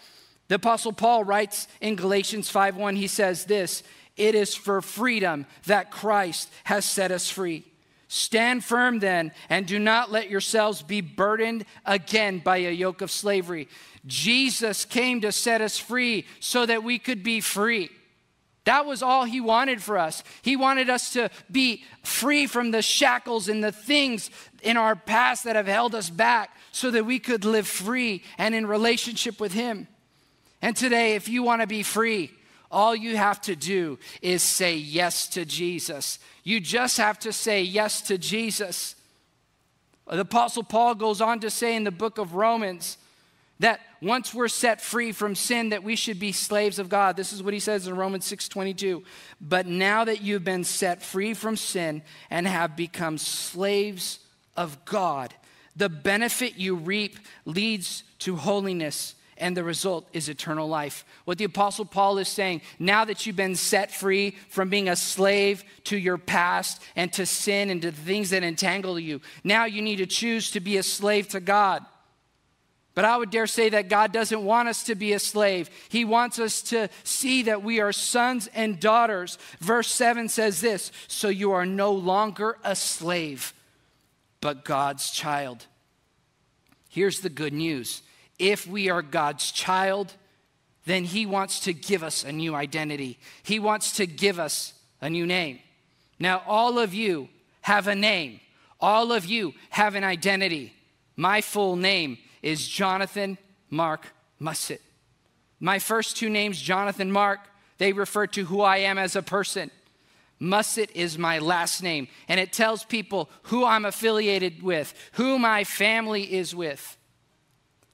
the 0.48 0.56
apostle 0.56 0.92
Paul 0.92 1.25
writes 1.25 1.66
in 1.80 1.96
Galatians 1.96 2.50
5:1 2.50 2.96
he 2.96 3.06
says 3.06 3.46
this, 3.46 3.82
"It 4.18 4.34
is 4.34 4.54
for 4.54 4.82
freedom 4.82 5.46
that 5.64 5.90
Christ 5.90 6.50
has 6.64 6.84
set 6.84 7.10
us 7.10 7.30
free." 7.30 7.64
Stand 8.08 8.64
firm 8.64 9.00
then, 9.00 9.32
and 9.48 9.66
do 9.66 9.78
not 9.78 10.12
let 10.12 10.30
yourselves 10.30 10.82
be 10.82 11.00
burdened 11.00 11.64
again 11.84 12.38
by 12.38 12.58
a 12.58 12.70
yoke 12.70 13.00
of 13.00 13.10
slavery. 13.10 13.68
Jesus 14.06 14.84
came 14.84 15.20
to 15.22 15.32
set 15.32 15.60
us 15.60 15.76
free 15.78 16.25
so 16.38 16.64
that 16.66 16.84
we 16.84 16.98
could 16.98 17.25
be 17.25 17.40
free. 17.40 17.90
That 18.64 18.84
was 18.84 19.02
all 19.02 19.25
he 19.25 19.40
wanted 19.40 19.80
for 19.80 19.96
us. 19.96 20.25
He 20.42 20.56
wanted 20.56 20.90
us 20.90 21.12
to 21.12 21.30
be 21.50 21.84
free 22.02 22.46
from 22.46 22.72
the 22.72 22.82
shackles 22.82 23.48
and 23.48 23.62
the 23.62 23.72
things 23.72 24.30
in 24.62 24.76
our 24.76 24.96
past 24.96 25.44
that 25.44 25.56
have 25.56 25.68
held 25.68 25.94
us 25.94 26.10
back 26.10 26.56
so 26.72 26.90
that 26.90 27.06
we 27.06 27.18
could 27.20 27.44
live 27.44 27.66
free 27.66 28.22
and 28.38 28.54
in 28.54 28.66
relationship 28.66 29.40
with 29.40 29.52
him. 29.52 29.86
And 30.62 30.76
today, 30.76 31.14
if 31.14 31.28
you 31.28 31.44
want 31.44 31.62
to 31.62 31.68
be 31.68 31.84
free, 31.84 32.32
all 32.70 32.94
you 32.94 33.16
have 33.16 33.40
to 33.42 33.56
do 33.56 33.99
is 34.23 34.42
say 34.42 34.76
yes 34.76 35.28
to 35.28 35.44
Jesus. 35.44 36.18
You 36.42 36.61
just 36.61 36.99
have 36.99 37.18
to 37.20 37.32
say 37.32 37.62
yes 37.62 38.02
to 38.02 38.18
Jesus. 38.18 38.96
The 40.08 40.20
Apostle 40.20 40.62
Paul 40.62 40.94
goes 40.94 41.20
on 41.20 41.40
to 41.40 41.50
say 41.50 41.75
in 41.76 41.85
the 41.85 41.90
book 41.90 42.18
of 42.18 42.35
Romans 42.35 42.99
that 43.58 43.80
once 44.02 44.35
we're 44.35 44.49
set 44.49 44.80
free 44.80 45.12
from 45.12 45.35
sin 45.35 45.70
that 45.70 45.82
we 45.82 45.96
should 45.96 46.20
be 46.20 46.32
slaves 46.32 46.78
of 46.78 46.88
God. 46.88 47.16
This 47.16 47.32
is 47.32 47.42
what 47.42 47.54
he 47.54 47.61
says 47.61 47.87
in 47.87 47.96
Romans 47.96 48.26
6:22. 48.26 49.02
But 49.40 49.66
now 49.66 50.04
that 50.04 50.20
you've 50.23 50.44
been 50.44 50.64
set 50.64 51.02
free 51.02 51.32
from 51.32 51.56
sin 51.56 52.02
and 52.28 52.46
have 52.46 52.76
become 52.76 53.16
slaves 53.18 54.18
of 54.56 54.85
God, 54.85 55.35
the 55.75 55.88
benefit 55.88 56.56
you 56.56 56.75
reap 56.75 57.18
leads 57.44 58.02
to 58.20 58.37
holiness 58.37 59.14
and 59.38 59.56
the 59.56 59.64
result 59.64 60.08
is 60.12 60.28
eternal 60.28 60.68
life. 60.68 61.04
What 61.24 61.38
the 61.38 61.44
Apostle 61.44 61.84
Paul 61.84 62.18
is 62.18 62.28
saying, 62.28 62.62
now 62.78 63.04
that 63.04 63.26
you've 63.26 63.36
been 63.36 63.56
set 63.56 63.92
free 63.92 64.36
from 64.48 64.68
being 64.68 64.88
a 64.88 64.96
slave 64.96 65.64
to 65.84 65.96
your 65.96 66.18
past 66.18 66.82
and 66.94 67.12
to 67.14 67.26
sin 67.26 67.70
and 67.70 67.82
to 67.82 67.90
the 67.90 68.00
things 68.00 68.30
that 68.30 68.42
entangle 68.42 68.98
you, 68.98 69.20
now 69.44 69.64
you 69.64 69.82
need 69.82 69.96
to 69.96 70.06
choose 70.06 70.50
to 70.52 70.60
be 70.60 70.76
a 70.76 70.82
slave 70.82 71.28
to 71.28 71.40
God. 71.40 71.84
But 72.96 73.04
I 73.04 73.18
would 73.18 73.30
dare 73.30 73.46
say 73.46 73.68
that 73.68 73.90
God 73.90 74.10
doesn't 74.10 74.42
want 74.42 74.68
us 74.68 74.84
to 74.84 74.94
be 74.94 75.12
a 75.12 75.18
slave. 75.18 75.68
He 75.90 76.06
wants 76.06 76.38
us 76.38 76.62
to 76.62 76.88
see 77.04 77.42
that 77.42 77.62
we 77.62 77.78
are 77.78 77.92
sons 77.92 78.48
and 78.54 78.80
daughters. 78.80 79.36
Verse 79.60 79.88
7 79.88 80.30
says 80.30 80.62
this 80.62 80.90
So 81.06 81.28
you 81.28 81.52
are 81.52 81.66
no 81.66 81.92
longer 81.92 82.56
a 82.64 82.74
slave, 82.74 83.52
but 84.40 84.64
God's 84.64 85.10
child. 85.10 85.66
Here's 86.88 87.20
the 87.20 87.28
good 87.28 87.52
news 87.52 88.00
if 88.38 88.66
we 88.66 88.90
are 88.90 89.02
God's 89.02 89.50
child, 89.50 90.14
then 90.84 91.04
He 91.04 91.26
wants 91.26 91.60
to 91.60 91.72
give 91.72 92.02
us 92.02 92.24
a 92.24 92.32
new 92.32 92.54
identity. 92.54 93.18
He 93.42 93.58
wants 93.58 93.92
to 93.92 94.06
give 94.06 94.38
us 94.38 94.74
a 95.00 95.10
new 95.10 95.26
name. 95.26 95.58
Now, 96.18 96.42
all 96.46 96.78
of 96.78 96.94
you 96.94 97.28
have 97.62 97.88
a 97.88 97.94
name, 97.94 98.40
all 98.80 99.12
of 99.12 99.24
you 99.24 99.54
have 99.70 99.94
an 99.94 100.04
identity. 100.04 100.72
My 101.16 101.40
full 101.40 101.76
name 101.76 102.18
is 102.42 102.66
Jonathan 102.66 103.38
Mark 103.70 104.06
Mussett. 104.38 104.82
My 105.58 105.78
first 105.78 106.16
two 106.16 106.28
names, 106.28 106.60
Jonathan 106.60 107.10
Mark, 107.10 107.40
they 107.78 107.92
refer 107.92 108.26
to 108.28 108.44
who 108.44 108.60
I 108.60 108.78
am 108.78 108.98
as 108.98 109.16
a 109.16 109.22
person. 109.22 109.70
Mussett 110.38 110.90
is 110.94 111.16
my 111.16 111.38
last 111.38 111.82
name, 111.82 112.08
and 112.28 112.38
it 112.38 112.52
tells 112.52 112.84
people 112.84 113.30
who 113.44 113.64
I'm 113.64 113.86
affiliated 113.86 114.62
with, 114.62 114.92
who 115.12 115.38
my 115.38 115.64
family 115.64 116.34
is 116.34 116.54
with. 116.54 116.95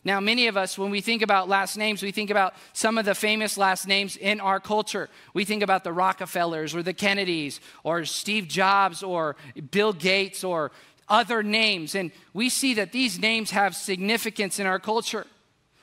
Now, 0.04 0.18
many 0.18 0.49
of 0.49 0.56
us, 0.56 0.76
when 0.76 0.90
we 0.90 1.00
think 1.00 1.23
about 1.23 1.49
last 1.49 1.76
names, 1.76 2.02
we 2.02 2.11
think 2.11 2.30
about 2.30 2.54
some 2.73 2.99
of 2.99 3.04
the 3.04 3.14
famous 3.14 3.56
last 3.56 3.87
names 3.87 4.16
in 4.16 4.40
our 4.40 4.59
culture. 4.59 5.09
We 5.32 5.44
think 5.44 5.62
about 5.62 5.85
the 5.85 5.92
Rockefellers 5.92 6.75
or 6.75 6.82
the 6.82 6.92
Kennedys 6.92 7.61
or 7.85 8.04
Steve 8.04 8.49
Jobs 8.49 9.04
or 9.04 9.37
Bill 9.71 9.92
Gates 9.92 10.42
or 10.42 10.73
other 11.09 11.44
names. 11.44 11.94
And 11.94 12.11
we 12.35 12.49
see 12.49 12.75
that 12.75 12.90
these 12.90 13.21
names 13.21 13.52
have 13.52 13.76
significance 13.76 14.59
in 14.59 14.66
our 14.66 14.80
culture. 14.80 15.26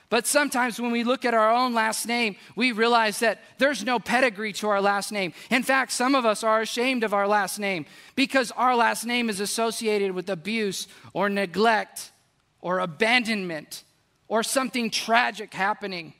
But 0.09 0.27
sometimes 0.27 0.81
when 0.81 0.91
we 0.91 1.03
look 1.03 1.23
at 1.23 1.35
our 1.35 1.51
own 1.51 1.73
last 1.73 2.05
name, 2.05 2.35
we 2.55 2.71
realize 2.71 3.19
that 3.19 3.39
there's 3.57 3.85
no 3.85 3.99
pedigree 3.99 4.51
to 4.53 4.67
our 4.67 4.81
last 4.81 5.11
name. 5.11 5.33
In 5.49 5.63
fact, 5.63 5.91
some 5.91 6.15
of 6.15 6.25
us 6.25 6.43
are 6.43 6.61
ashamed 6.61 7.03
of 7.03 7.13
our 7.13 7.27
last 7.27 7.59
name 7.59 7.85
because 8.15 8.51
our 8.51 8.75
last 8.75 9.05
name 9.05 9.29
is 9.29 9.39
associated 9.39 10.11
with 10.11 10.29
abuse 10.29 10.87
or 11.13 11.29
neglect 11.29 12.11
or 12.59 12.79
abandonment 12.79 13.83
or 14.29 14.43
something 14.43 14.89
tragic 14.89 15.53
happening. 15.53 16.13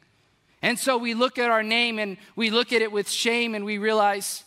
And 0.61 0.77
so 0.77 0.97
we 0.97 1.13
look 1.13 1.37
at 1.37 1.49
our 1.49 1.63
name 1.63 1.99
and 1.99 2.17
we 2.35 2.49
look 2.49 2.73
at 2.73 2.81
it 2.81 2.91
with 2.91 3.07
shame 3.09 3.55
and 3.55 3.63
we 3.63 3.77
realize, 3.77 4.43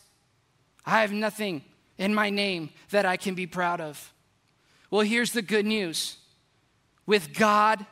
I 0.84 1.00
have 1.00 1.12
nothing 1.12 1.62
in 1.96 2.14
my 2.14 2.28
name 2.28 2.70
that 2.90 3.06
I 3.06 3.16
can 3.16 3.34
be 3.34 3.46
proud 3.46 3.80
of. 3.80 4.12
Well, 4.90 5.02
here's 5.02 5.32
the 5.32 5.40
good 5.40 5.64
news 5.64 6.18
with 7.06 7.32
God, 7.32 7.86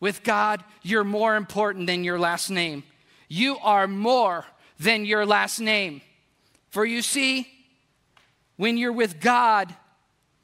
with 0.00 0.22
God, 0.22 0.62
you're 0.82 1.04
more 1.04 1.36
important 1.36 1.86
than 1.86 2.04
your 2.04 2.18
last 2.18 2.50
name. 2.50 2.82
You 3.28 3.56
are 3.62 3.88
more 3.88 4.44
than 4.78 5.04
your 5.04 5.24
last 5.24 5.58
name. 5.58 6.02
For 6.68 6.84
you 6.84 7.00
see, 7.00 7.48
when 8.56 8.76
you're 8.76 8.92
with 8.92 9.20
God, 9.20 9.74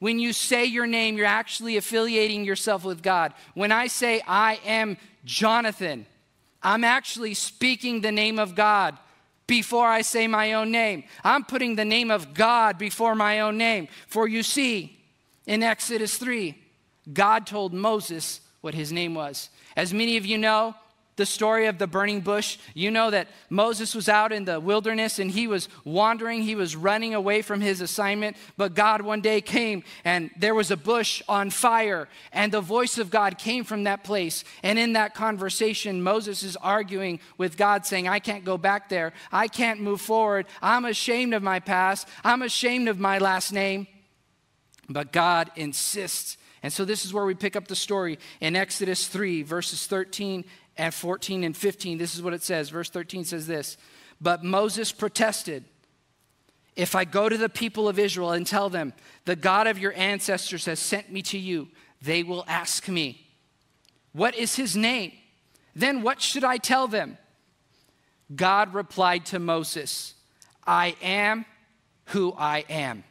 when 0.03 0.19
you 0.19 0.33
say 0.33 0.65
your 0.65 0.85
name, 0.85 1.15
you're 1.15 1.25
actually 1.25 1.77
affiliating 1.77 2.43
yourself 2.43 2.83
with 2.83 3.01
God. 3.01 3.33
When 3.53 3.71
I 3.71 3.87
say, 3.87 4.21
I 4.27 4.59
am 4.65 4.97
Jonathan, 5.23 6.05
I'm 6.61 6.83
actually 6.83 7.33
speaking 7.35 8.01
the 8.01 8.11
name 8.11 8.37
of 8.37 8.53
God 8.53 8.97
before 9.47 9.87
I 9.87 10.01
say 10.01 10.27
my 10.27 10.51
own 10.55 10.71
name. 10.71 11.05
I'm 11.23 11.45
putting 11.45 11.77
the 11.77 11.85
name 11.85 12.11
of 12.11 12.33
God 12.33 12.77
before 12.77 13.15
my 13.15 13.39
own 13.39 13.57
name. 13.57 13.87
For 14.07 14.27
you 14.27 14.43
see, 14.43 14.99
in 15.47 15.63
Exodus 15.63 16.17
3, 16.17 16.53
God 17.13 17.47
told 17.47 17.73
Moses 17.73 18.41
what 18.59 18.73
his 18.73 18.91
name 18.91 19.15
was. 19.15 19.47
As 19.77 19.93
many 19.93 20.17
of 20.17 20.25
you 20.25 20.37
know, 20.37 20.75
the 21.15 21.25
story 21.25 21.67
of 21.67 21.77
the 21.77 21.87
burning 21.87 22.21
bush. 22.21 22.57
You 22.73 22.91
know 22.91 23.11
that 23.11 23.27
Moses 23.49 23.93
was 23.93 24.09
out 24.09 24.31
in 24.31 24.45
the 24.45 24.59
wilderness 24.59 25.19
and 25.19 25.29
he 25.29 25.47
was 25.47 25.69
wandering, 25.83 26.41
he 26.41 26.55
was 26.55 26.75
running 26.75 27.13
away 27.13 27.41
from 27.41 27.61
his 27.61 27.81
assignment. 27.81 28.37
But 28.57 28.73
God 28.73 29.01
one 29.01 29.21
day 29.21 29.41
came 29.41 29.83
and 30.03 30.31
there 30.37 30.55
was 30.55 30.71
a 30.71 30.77
bush 30.77 31.21
on 31.27 31.49
fire, 31.49 32.07
and 32.31 32.51
the 32.51 32.61
voice 32.61 32.97
of 32.97 33.09
God 33.09 33.37
came 33.37 33.63
from 33.63 33.83
that 33.83 34.03
place. 34.03 34.43
And 34.63 34.79
in 34.79 34.93
that 34.93 35.13
conversation, 35.13 36.03
Moses 36.03 36.43
is 36.43 36.55
arguing 36.57 37.19
with 37.37 37.57
God, 37.57 37.85
saying, 37.85 38.07
I 38.07 38.19
can't 38.19 38.45
go 38.45 38.57
back 38.57 38.89
there, 38.89 39.13
I 39.31 39.47
can't 39.47 39.81
move 39.81 40.01
forward, 40.01 40.45
I'm 40.61 40.85
ashamed 40.85 41.33
of 41.33 41.43
my 41.43 41.59
past, 41.59 42.07
I'm 42.23 42.41
ashamed 42.41 42.87
of 42.87 42.99
my 42.99 43.17
last 43.17 43.51
name. 43.51 43.87
But 44.89 45.11
God 45.11 45.51
insists. 45.55 46.37
And 46.61 46.71
so 46.71 46.85
this 46.85 47.03
is 47.05 47.13
where 47.13 47.25
we 47.25 47.35
pick 47.35 47.55
up 47.55 47.67
the 47.67 47.75
story 47.75 48.19
in 48.39 48.55
Exodus 48.55 49.07
3, 49.07 49.43
verses 49.43 49.85
13 49.85 50.45
and 50.77 50.93
14 50.93 51.43
and 51.43 51.55
15, 51.55 51.97
this 51.97 52.15
is 52.15 52.21
what 52.21 52.33
it 52.33 52.43
says. 52.43 52.69
Verse 52.69 52.89
13 52.89 53.25
says 53.25 53.47
this 53.47 53.77
But 54.19 54.43
Moses 54.43 54.91
protested, 54.91 55.65
If 56.75 56.95
I 56.95 57.05
go 57.05 57.29
to 57.29 57.37
the 57.37 57.49
people 57.49 57.87
of 57.87 57.99
Israel 57.99 58.31
and 58.31 58.45
tell 58.45 58.69
them, 58.69 58.93
The 59.25 59.35
God 59.35 59.67
of 59.67 59.77
your 59.77 59.93
ancestors 59.93 60.65
has 60.65 60.79
sent 60.79 61.11
me 61.11 61.21
to 61.23 61.37
you, 61.37 61.69
they 62.01 62.23
will 62.23 62.43
ask 62.47 62.87
me, 62.87 63.27
What 64.11 64.35
is 64.35 64.55
his 64.55 64.75
name? 64.75 65.13
Then 65.75 66.01
what 66.03 66.21
should 66.21 66.43
I 66.43 66.57
tell 66.57 66.87
them? 66.87 67.17
God 68.35 68.73
replied 68.73 69.25
to 69.27 69.39
Moses, 69.39 70.13
I 70.65 70.95
am 71.01 71.45
who 72.05 72.33
I 72.37 72.65
am. 72.69 73.03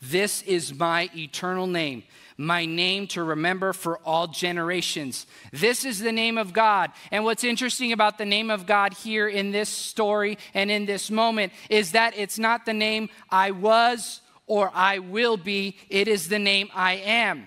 This 0.00 0.42
is 0.42 0.74
my 0.74 1.10
eternal 1.14 1.66
name 1.66 2.04
my 2.40 2.64
name 2.64 3.06
to 3.06 3.22
remember 3.22 3.74
for 3.74 3.98
all 3.98 4.26
generations. 4.26 5.26
This 5.52 5.84
is 5.84 5.98
the 5.98 6.10
name 6.10 6.38
of 6.38 6.54
God. 6.54 6.90
And 7.10 7.24
what's 7.24 7.44
interesting 7.44 7.92
about 7.92 8.16
the 8.16 8.24
name 8.24 8.50
of 8.50 8.66
God 8.66 8.94
here 8.94 9.28
in 9.28 9.52
this 9.52 9.68
story 9.68 10.38
and 10.54 10.70
in 10.70 10.86
this 10.86 11.10
moment 11.10 11.52
is 11.68 11.92
that 11.92 12.16
it's 12.16 12.38
not 12.38 12.64
the 12.64 12.72
name 12.72 13.10
I 13.28 13.50
was 13.50 14.22
or 14.46 14.72
I 14.74 15.00
will 15.00 15.36
be, 15.36 15.76
it 15.90 16.08
is 16.08 16.28
the 16.28 16.38
name 16.38 16.70
I 16.74 16.94
am. 16.94 17.46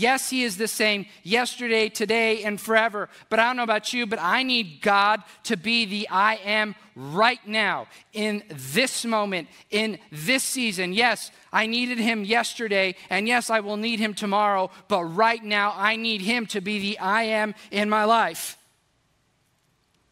Yes, 0.00 0.30
He 0.30 0.44
is 0.44 0.56
the 0.56 0.66
same 0.66 1.04
yesterday, 1.22 1.90
today, 1.90 2.42
and 2.42 2.58
forever. 2.58 3.10
But 3.28 3.38
I 3.38 3.44
don't 3.44 3.56
know 3.58 3.64
about 3.64 3.92
you, 3.92 4.06
but 4.06 4.18
I 4.18 4.42
need 4.42 4.80
God 4.80 5.22
to 5.44 5.58
be 5.58 5.84
the 5.84 6.08
I 6.08 6.36
am 6.36 6.74
right 6.96 7.46
now, 7.46 7.86
in 8.14 8.42
this 8.48 9.04
moment, 9.04 9.48
in 9.70 9.98
this 10.10 10.42
season. 10.42 10.94
Yes, 10.94 11.30
I 11.52 11.66
needed 11.66 11.98
Him 11.98 12.24
yesterday, 12.24 12.94
and 13.10 13.28
yes, 13.28 13.50
I 13.50 13.60
will 13.60 13.76
need 13.76 14.00
Him 14.00 14.14
tomorrow, 14.14 14.70
but 14.88 15.04
right 15.04 15.44
now, 15.44 15.74
I 15.76 15.96
need 15.96 16.22
Him 16.22 16.46
to 16.46 16.62
be 16.62 16.78
the 16.78 16.98
I 16.98 17.24
am 17.24 17.54
in 17.70 17.90
my 17.90 18.04
life. 18.04 18.56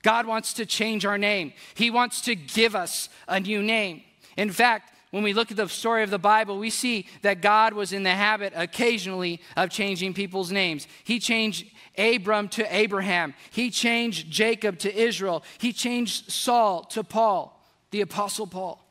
God 0.03 0.27
wants 0.27 0.53
to 0.55 0.67
change 0.67 1.07
our 1.07 1.17
name, 1.17 1.55
He 1.75 1.91
wants 1.91 2.21
to 2.23 2.35
give 2.35 2.77
us 2.77 3.09
a 3.27 3.41
new 3.41 3.63
name. 3.63 4.03
In 4.37 4.51
fact, 4.53 4.93
when 5.11 5.23
we 5.23 5.33
look 5.33 5.51
at 5.51 5.57
the 5.57 5.69
story 5.69 6.03
of 6.03 6.11
the 6.11 6.19
Bible, 6.19 6.59
we 6.59 6.71
see 6.71 7.07
that 7.23 7.41
God 7.41 7.73
was 7.73 7.93
in 7.93 8.03
the 8.03 8.11
habit 8.11 8.53
occasionally 8.55 9.41
of 9.57 9.71
changing 9.71 10.15
people's 10.15 10.53
names. 10.53 10.87
He 11.05 11.19
changed 11.19 11.67
Abram 11.97 12.49
to 12.51 12.77
Abraham, 12.77 13.35
he 13.51 13.71
changed 13.71 14.31
Jacob 14.31 14.79
to 14.81 14.95
Israel, 14.95 15.43
he 15.59 15.73
changed 15.73 16.31
Saul 16.31 16.85
to 16.85 17.03
Paul, 17.03 17.61
the 17.91 18.03
Apostle 18.03 18.47
Paul. 18.47 18.85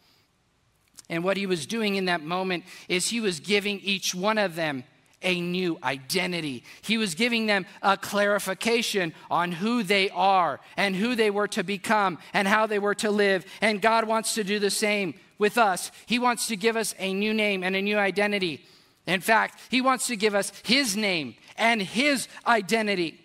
And 1.09 1.23
what 1.23 1.37
he 1.37 1.45
was 1.45 1.65
doing 1.65 1.95
in 1.95 2.05
that 2.05 2.21
moment 2.21 2.65
is 2.89 3.07
he 3.07 3.21
was 3.21 3.39
giving 3.39 3.79
each 3.79 4.13
one 4.13 4.37
of 4.37 4.55
them 4.55 4.83
a 5.21 5.39
new 5.39 5.79
identity. 5.83 6.63
He 6.81 6.97
was 6.97 7.15
giving 7.15 7.47
them 7.47 7.65
a 7.81 7.97
clarification 7.97 9.13
on 9.31 9.51
who 9.51 9.83
they 9.83 10.09
are 10.09 10.59
and 10.75 10.95
who 10.95 11.15
they 11.15 11.31
were 11.31 11.47
to 11.49 11.63
become 11.63 12.19
and 12.33 12.47
how 12.47 12.67
they 12.67 12.77
were 12.77 12.95
to 12.95 13.09
live. 13.09 13.45
And 13.61 13.81
God 13.81 14.05
wants 14.05 14.35
to 14.35 14.43
do 14.43 14.59
the 14.59 14.69
same 14.69 15.15
with 15.37 15.57
us. 15.57 15.91
He 16.05 16.19
wants 16.19 16.47
to 16.47 16.55
give 16.55 16.75
us 16.75 16.95
a 16.99 17.13
new 17.13 17.33
name 17.33 17.63
and 17.63 17.75
a 17.75 17.81
new 17.81 17.97
identity. 17.97 18.65
In 19.05 19.21
fact, 19.21 19.59
He 19.69 19.81
wants 19.81 20.07
to 20.07 20.15
give 20.15 20.35
us 20.35 20.51
His 20.63 20.95
name 20.95 21.35
and 21.57 21.81
His 21.81 22.27
identity. 22.45 23.23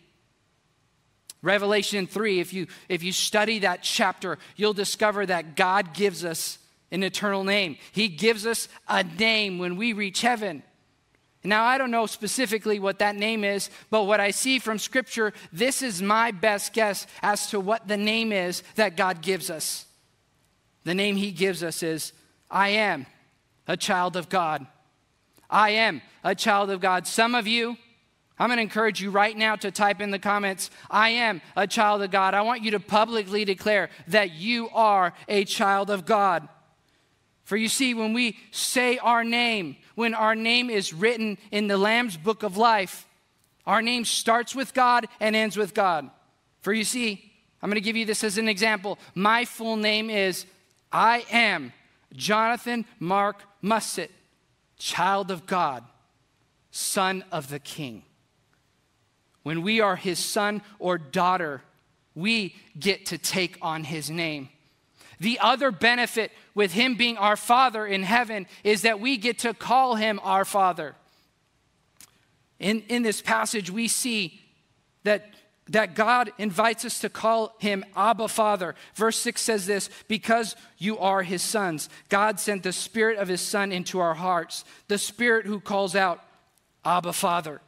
Revelation 1.42 2.06
3, 2.06 2.38
if 2.38 2.52
you, 2.52 2.68
if 2.88 3.02
you 3.02 3.10
study 3.12 3.60
that 3.60 3.82
chapter, 3.82 4.38
you'll 4.54 4.72
discover 4.72 5.26
that 5.26 5.56
God 5.56 5.92
gives 5.92 6.24
us 6.24 6.58
an 6.92 7.02
eternal 7.02 7.42
name. 7.42 7.76
He 7.90 8.06
gives 8.06 8.46
us 8.46 8.68
a 8.86 9.02
name 9.02 9.58
when 9.58 9.76
we 9.76 9.92
reach 9.92 10.20
heaven. 10.20 10.62
Now, 11.44 11.64
I 11.64 11.78
don't 11.78 11.90
know 11.90 12.06
specifically 12.06 12.78
what 12.78 13.00
that 13.00 13.16
name 13.16 13.42
is, 13.42 13.68
but 13.90 14.04
what 14.04 14.20
I 14.20 14.30
see 14.30 14.60
from 14.60 14.78
Scripture, 14.78 15.32
this 15.52 15.82
is 15.82 16.00
my 16.00 16.30
best 16.30 16.72
guess 16.72 17.08
as 17.20 17.48
to 17.48 17.58
what 17.58 17.88
the 17.88 17.96
name 17.96 18.30
is 18.30 18.62
that 18.76 18.96
God 18.96 19.22
gives 19.22 19.50
us. 19.50 19.86
The 20.84 20.94
name 20.94 21.16
he 21.16 21.30
gives 21.30 21.62
us 21.62 21.82
is 21.82 22.12
I 22.50 22.70
am 22.70 23.06
a 23.66 23.76
child 23.76 24.16
of 24.16 24.28
God. 24.28 24.66
I 25.48 25.70
am 25.70 26.02
a 26.24 26.34
child 26.34 26.70
of 26.70 26.80
God. 26.80 27.06
Some 27.06 27.34
of 27.34 27.46
you, 27.46 27.76
I'm 28.38 28.48
going 28.48 28.56
to 28.56 28.62
encourage 28.62 29.00
you 29.00 29.10
right 29.10 29.36
now 29.36 29.56
to 29.56 29.70
type 29.70 30.00
in 30.00 30.10
the 30.10 30.18
comments, 30.18 30.70
I 30.90 31.10
am 31.10 31.42
a 31.54 31.66
child 31.66 32.02
of 32.02 32.10
God. 32.10 32.34
I 32.34 32.42
want 32.42 32.62
you 32.62 32.72
to 32.72 32.80
publicly 32.80 33.44
declare 33.44 33.90
that 34.08 34.32
you 34.32 34.68
are 34.70 35.12
a 35.28 35.44
child 35.44 35.90
of 35.90 36.06
God. 36.06 36.48
For 37.44 37.56
you 37.56 37.68
see, 37.68 37.92
when 37.92 38.14
we 38.14 38.38
say 38.50 38.98
our 38.98 39.24
name, 39.24 39.76
when 39.94 40.14
our 40.14 40.34
name 40.34 40.70
is 40.70 40.92
written 40.92 41.38
in 41.50 41.68
the 41.68 41.76
Lamb's 41.76 42.16
book 42.16 42.42
of 42.42 42.56
life, 42.56 43.06
our 43.66 43.82
name 43.82 44.04
starts 44.04 44.54
with 44.54 44.74
God 44.74 45.06
and 45.20 45.36
ends 45.36 45.56
with 45.56 45.74
God. 45.74 46.10
For 46.60 46.72
you 46.72 46.84
see, 46.84 47.30
I'm 47.60 47.68
going 47.68 47.74
to 47.74 47.80
give 47.80 47.96
you 47.96 48.06
this 48.06 48.24
as 48.24 48.38
an 48.38 48.48
example. 48.48 48.98
My 49.14 49.44
full 49.44 49.76
name 49.76 50.10
is 50.10 50.46
I 50.92 51.24
am 51.30 51.72
Jonathan 52.12 52.84
Mark 53.00 53.42
Mussett, 53.62 54.10
child 54.78 55.30
of 55.30 55.46
God, 55.46 55.84
son 56.70 57.24
of 57.32 57.48
the 57.48 57.58
king. 57.58 58.02
When 59.42 59.62
we 59.62 59.80
are 59.80 59.96
his 59.96 60.18
son 60.18 60.62
or 60.78 60.98
daughter, 60.98 61.62
we 62.14 62.54
get 62.78 63.06
to 63.06 63.18
take 63.18 63.58
on 63.62 63.84
his 63.84 64.10
name. 64.10 64.50
The 65.18 65.38
other 65.38 65.70
benefit 65.70 66.32
with 66.54 66.72
him 66.72 66.96
being 66.96 67.16
our 67.16 67.36
father 67.36 67.86
in 67.86 68.02
heaven 68.02 68.46
is 68.64 68.82
that 68.82 69.00
we 69.00 69.16
get 69.16 69.38
to 69.40 69.54
call 69.54 69.94
him 69.94 70.20
our 70.22 70.44
father. 70.44 70.94
In, 72.58 72.82
in 72.88 73.02
this 73.02 73.22
passage, 73.22 73.70
we 73.70 73.88
see 73.88 74.40
that 75.04 75.31
that 75.68 75.94
God 75.94 76.32
invites 76.38 76.84
us 76.84 76.98
to 77.00 77.08
call 77.08 77.54
him 77.58 77.84
Abba 77.96 78.28
Father. 78.28 78.74
Verse 78.94 79.16
6 79.18 79.40
says 79.40 79.66
this 79.66 79.88
because 80.08 80.56
you 80.78 80.98
are 80.98 81.22
his 81.22 81.42
sons. 81.42 81.88
God 82.08 82.40
sent 82.40 82.62
the 82.62 82.72
spirit 82.72 83.18
of 83.18 83.28
his 83.28 83.40
son 83.40 83.70
into 83.70 84.00
our 84.00 84.14
hearts, 84.14 84.64
the 84.88 84.98
spirit 84.98 85.46
who 85.46 85.60
calls 85.60 85.94
out, 85.94 86.22
Abba 86.84 87.12
Father. 87.12 87.60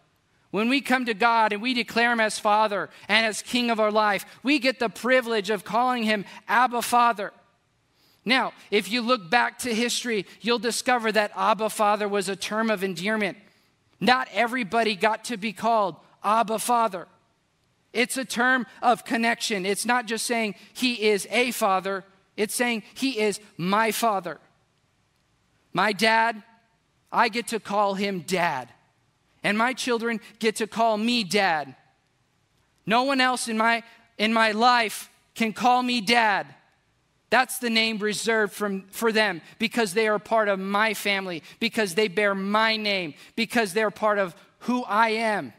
When 0.51 0.69
we 0.69 0.81
come 0.81 1.05
to 1.07 1.15
God 1.15 1.53
and 1.53 1.63
we 1.63 1.75
declare 1.75 2.13
him 2.13 2.21
as 2.21 2.39
Father 2.39 2.91
and 3.09 3.27
as 3.27 3.43
King 3.43 3.71
of 3.71 3.81
our 3.81 3.91
life, 3.91 4.25
we 4.43 4.59
get 4.59 4.79
the 4.79 4.89
privilege 4.89 5.51
of 5.51 5.65
calling 5.65 6.05
him 6.05 6.25
Abba 6.49 6.83
Father. 6.83 7.33
Now, 8.25 8.53
if 8.71 8.91
you 8.91 9.03
look 9.03 9.29
back 9.29 9.59
to 9.61 9.75
history, 9.75 10.27
you'll 10.41 10.59
discover 10.59 11.13
that 11.13 11.33
Abba 11.37 11.71
Father 11.71 12.09
was 12.09 12.29
a 12.29 12.37
term 12.37 12.71
of 12.71 12.83
endearment. 12.83 13.37
Not 14.01 14.29
everybody 14.33 14.97
got 14.97 15.25
to 15.27 15.37
be 15.37 15.53
called 15.53 15.97
Abba 16.23 16.59
Father. 16.59 17.07
It's 17.95 18.19
a 18.19 18.25
term 18.25 18.67
of 18.83 19.05
connection. 19.05 19.65
It's 19.65 19.87
not 19.87 20.07
just 20.07 20.27
saying 20.27 20.57
he 20.75 21.09
is 21.09 21.27
a 21.31 21.53
father, 21.53 22.05
it's 22.37 22.55
saying 22.55 22.83
he 22.95 23.21
is 23.21 23.41
my 23.57 23.93
father. 23.93 24.39
My 25.73 25.93
dad, 25.93 26.43
I 27.11 27.29
get 27.29 27.49
to 27.49 27.61
call 27.61 27.95
him 27.95 28.21
dad. 28.27 28.69
And 29.45 29.57
my 29.57 29.73
children 29.73 30.21
get 30.41 30.57
to 30.57 30.67
call 30.67 30.99
me 30.99 31.23
dad. 31.23 31.77
No 32.85 33.05
one 33.05 33.21
else 33.21 33.47
in 33.49 33.57
my, 33.57 33.83
in 34.19 34.33
my 34.33 34.51
life 34.51 35.09
can 35.35 35.53
call 35.53 35.83
me 35.83 36.01
dad. 36.01 36.47
That's 37.31 37.59
the 37.59 37.71
name 37.71 37.99
reserved 37.99 38.53
from, 38.53 38.83
for 38.91 39.13
them 39.13 39.41
because 39.59 39.95
they 39.95 40.09
are 40.09 40.19
part 40.19 40.49
of 40.49 40.59
my 40.59 40.95
family, 40.95 41.43
because 41.61 41.95
they 41.95 42.09
bear 42.09 42.35
my 42.35 42.77
name, 42.77 43.15
because 43.37 43.73
they're 43.73 43.91
part 43.91 44.19
of 44.19 44.35
who 44.61 44.83
I 44.85 45.11
am. 45.11 45.53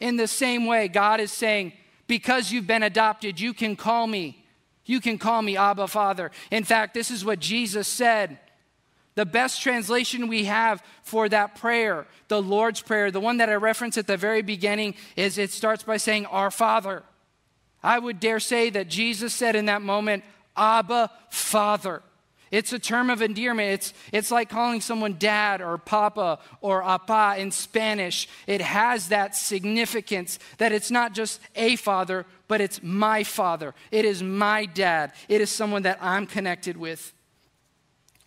In 0.00 0.16
the 0.16 0.28
same 0.28 0.66
way, 0.66 0.88
God 0.88 1.20
is 1.20 1.32
saying, 1.32 1.72
because 2.06 2.50
you've 2.52 2.66
been 2.66 2.82
adopted, 2.82 3.40
you 3.40 3.52
can 3.52 3.76
call 3.76 4.06
me. 4.06 4.44
You 4.84 5.00
can 5.00 5.18
call 5.18 5.42
me 5.42 5.56
Abba 5.56 5.86
Father. 5.88 6.30
In 6.50 6.64
fact, 6.64 6.94
this 6.94 7.10
is 7.10 7.24
what 7.24 7.40
Jesus 7.40 7.86
said. 7.86 8.38
The 9.14 9.26
best 9.26 9.60
translation 9.60 10.28
we 10.28 10.44
have 10.44 10.82
for 11.02 11.28
that 11.28 11.56
prayer, 11.56 12.06
the 12.28 12.40
Lord's 12.40 12.80
Prayer, 12.80 13.10
the 13.10 13.20
one 13.20 13.38
that 13.38 13.50
I 13.50 13.54
referenced 13.54 13.98
at 13.98 14.06
the 14.06 14.16
very 14.16 14.42
beginning, 14.42 14.94
is 15.16 15.38
it 15.38 15.50
starts 15.50 15.82
by 15.82 15.96
saying, 15.96 16.26
Our 16.26 16.50
Father. 16.50 17.02
I 17.82 17.98
would 17.98 18.20
dare 18.20 18.40
say 18.40 18.70
that 18.70 18.88
Jesus 18.88 19.34
said 19.34 19.56
in 19.56 19.66
that 19.66 19.82
moment, 19.82 20.24
Abba 20.56 21.10
Father. 21.30 22.02
It's 22.50 22.72
a 22.72 22.78
term 22.78 23.10
of 23.10 23.22
endearment. 23.22 23.72
It's, 23.72 23.94
it's 24.12 24.30
like 24.30 24.48
calling 24.48 24.80
someone 24.80 25.16
dad 25.18 25.60
or 25.60 25.76
papa 25.78 26.38
or 26.60 26.82
apa 26.82 27.36
in 27.38 27.50
Spanish. 27.50 28.28
It 28.46 28.60
has 28.60 29.08
that 29.08 29.36
significance 29.36 30.38
that 30.58 30.72
it's 30.72 30.90
not 30.90 31.14
just 31.14 31.40
a 31.54 31.76
father, 31.76 32.26
but 32.48 32.60
it's 32.60 32.82
my 32.82 33.24
father. 33.24 33.74
It 33.90 34.04
is 34.04 34.22
my 34.22 34.64
dad. 34.64 35.12
It 35.28 35.40
is 35.40 35.50
someone 35.50 35.82
that 35.82 35.98
I'm 36.00 36.26
connected 36.26 36.76
with. 36.76 37.12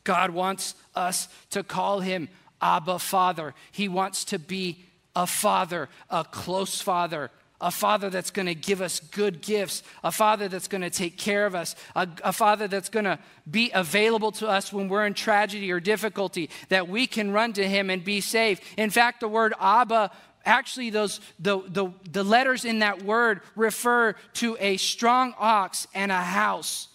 God 0.03 0.31
wants 0.31 0.75
us 0.95 1.27
to 1.51 1.63
call 1.63 1.99
him 1.99 2.29
Abba 2.61 2.99
Father. 2.99 3.53
He 3.71 3.87
wants 3.87 4.25
to 4.25 4.39
be 4.39 4.85
a 5.15 5.27
father, 5.27 5.89
a 6.09 6.23
close 6.23 6.81
father, 6.81 7.31
a 7.61 7.71
father 7.71 8.09
that's 8.09 8.31
going 8.31 8.47
to 8.47 8.55
give 8.55 8.81
us 8.81 8.99
good 8.99 9.41
gifts, 9.41 9.83
a 10.03 10.11
father 10.11 10.47
that's 10.47 10.67
going 10.67 10.81
to 10.81 10.89
take 10.89 11.17
care 11.17 11.45
of 11.45 11.55
us, 11.55 11.75
a, 11.95 12.07
a 12.23 12.33
father 12.33 12.67
that's 12.67 12.89
going 12.89 13.05
to 13.05 13.19
be 13.49 13.71
available 13.73 14.31
to 14.31 14.47
us 14.47 14.73
when 14.73 14.89
we're 14.89 15.05
in 15.05 15.13
tragedy 15.13 15.71
or 15.71 15.79
difficulty, 15.79 16.49
that 16.69 16.89
we 16.89 17.07
can 17.07 17.31
run 17.31 17.53
to 17.53 17.67
him 17.67 17.89
and 17.89 18.03
be 18.03 18.19
safe. 18.19 18.59
In 18.77 18.89
fact, 18.89 19.19
the 19.19 19.27
word 19.27 19.53
Abba 19.59 20.11
actually 20.43 20.89
those 20.89 21.19
the, 21.39 21.61
the, 21.67 21.91
the 22.11 22.23
letters 22.23 22.65
in 22.65 22.79
that 22.79 23.03
word 23.03 23.41
refer 23.55 24.13
to 24.33 24.57
a 24.59 24.77
strong 24.77 25.35
ox 25.37 25.87
and 25.93 26.11
a 26.11 26.21
house. 26.21 26.87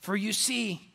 For 0.00 0.16
you 0.16 0.32
see 0.32 0.86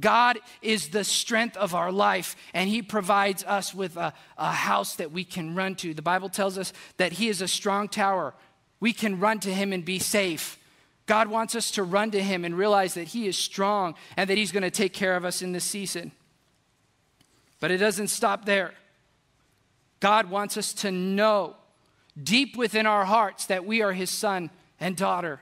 god 0.00 0.38
is 0.62 0.88
the 0.88 1.04
strength 1.04 1.56
of 1.56 1.74
our 1.74 1.92
life 1.92 2.34
and 2.54 2.68
he 2.68 2.82
provides 2.82 3.44
us 3.44 3.74
with 3.74 3.96
a, 3.96 4.12
a 4.38 4.50
house 4.50 4.96
that 4.96 5.12
we 5.12 5.24
can 5.24 5.54
run 5.54 5.74
to. 5.76 5.94
The 5.94 6.02
bible 6.02 6.28
tells 6.28 6.58
us 6.58 6.72
that 6.96 7.12
he 7.12 7.28
is 7.28 7.42
a 7.42 7.48
strong 7.48 7.88
tower 7.88 8.34
we 8.84 8.92
can 8.92 9.18
run 9.18 9.40
to 9.40 9.48
him 9.48 9.72
and 9.72 9.82
be 9.82 9.98
safe. 9.98 10.58
God 11.06 11.28
wants 11.28 11.54
us 11.54 11.70
to 11.70 11.82
run 11.82 12.10
to 12.10 12.22
him 12.22 12.44
and 12.44 12.54
realize 12.54 12.92
that 12.92 13.04
he 13.04 13.26
is 13.26 13.34
strong 13.34 13.94
and 14.14 14.28
that 14.28 14.36
he's 14.36 14.52
going 14.52 14.62
to 14.62 14.70
take 14.70 14.92
care 14.92 15.16
of 15.16 15.24
us 15.24 15.40
in 15.40 15.52
this 15.52 15.64
season. 15.64 16.12
But 17.60 17.70
it 17.70 17.78
doesn't 17.78 18.08
stop 18.08 18.44
there. 18.44 18.74
God 20.00 20.28
wants 20.28 20.58
us 20.58 20.74
to 20.74 20.90
know 20.92 21.56
deep 22.22 22.58
within 22.58 22.84
our 22.84 23.06
hearts 23.06 23.46
that 23.46 23.64
we 23.64 23.80
are 23.80 23.94
his 23.94 24.10
son 24.10 24.50
and 24.78 24.98
daughter. 24.98 25.40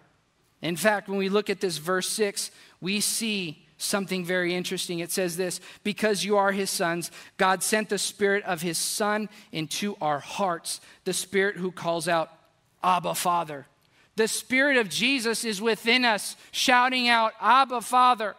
In 0.60 0.76
fact, 0.76 1.08
when 1.08 1.18
we 1.18 1.28
look 1.28 1.50
at 1.50 1.60
this 1.60 1.78
verse 1.78 2.08
6, 2.10 2.52
we 2.80 3.00
see 3.00 3.66
something 3.76 4.24
very 4.24 4.54
interesting. 4.54 5.00
It 5.00 5.10
says 5.10 5.36
this 5.36 5.60
Because 5.82 6.24
you 6.24 6.36
are 6.36 6.52
his 6.52 6.70
sons, 6.70 7.10
God 7.38 7.64
sent 7.64 7.88
the 7.88 7.98
spirit 7.98 8.44
of 8.44 8.62
his 8.62 8.78
son 8.78 9.28
into 9.50 9.96
our 10.00 10.20
hearts, 10.20 10.80
the 11.02 11.12
spirit 11.12 11.56
who 11.56 11.72
calls 11.72 12.06
out, 12.06 12.30
Abba, 12.82 13.14
Father. 13.14 13.66
The 14.16 14.28
Spirit 14.28 14.76
of 14.76 14.88
Jesus 14.88 15.44
is 15.44 15.62
within 15.62 16.04
us, 16.04 16.36
shouting 16.50 17.08
out, 17.08 17.32
Abba, 17.40 17.80
Father. 17.80 18.36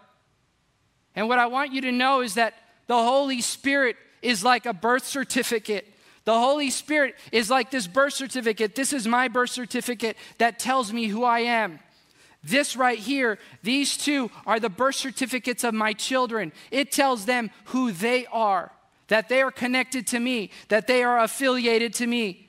And 1.16 1.28
what 1.28 1.40
I 1.40 1.48
want 1.48 1.74
you 1.74 1.82
to 1.82 1.92
know 1.92 2.22
is 2.22 2.36
that 2.36 2.54
the 2.88 2.96
Holy 2.96 3.42
Spirit 3.42 3.96
is 4.22 4.44
like 4.44 4.66
a 4.66 4.74
birth 4.74 5.06
certificate. 5.06 5.88
The 6.26 6.38
Holy 6.38 6.70
Spirit 6.70 7.16
is 7.32 7.50
like 7.50 7.72
this 7.72 7.88
birth 7.88 8.14
certificate. 8.14 8.76
This 8.76 8.94
is 8.94 9.08
my 9.08 9.28
birth 9.28 9.50
certificate 9.50 10.16
that 10.38 10.60
tells 10.60 10.94
me 10.94 11.08
who 11.08 11.24
I 11.24 11.40
am. 11.40 11.80
This 12.44 12.76
right 12.76 13.00
here, 13.00 13.40
these 13.62 13.98
two 13.98 14.30
are 14.46 14.60
the 14.60 14.70
birth 14.70 14.96
certificates 14.96 15.64
of 15.64 15.74
my 15.74 15.94
children. 15.94 16.52
It 16.72 16.92
tells 16.92 17.26
them 17.26 17.52
who 17.66 17.92
they 17.92 18.26
are, 18.28 18.72
that 19.08 19.30
they 19.30 19.42
are 19.42 19.52
connected 19.52 20.08
to 20.08 20.20
me, 20.20 20.52
that 20.68 20.88
they 20.88 21.04
are 21.04 21.20
affiliated 21.20 21.94
to 21.96 22.08
me 22.08 22.43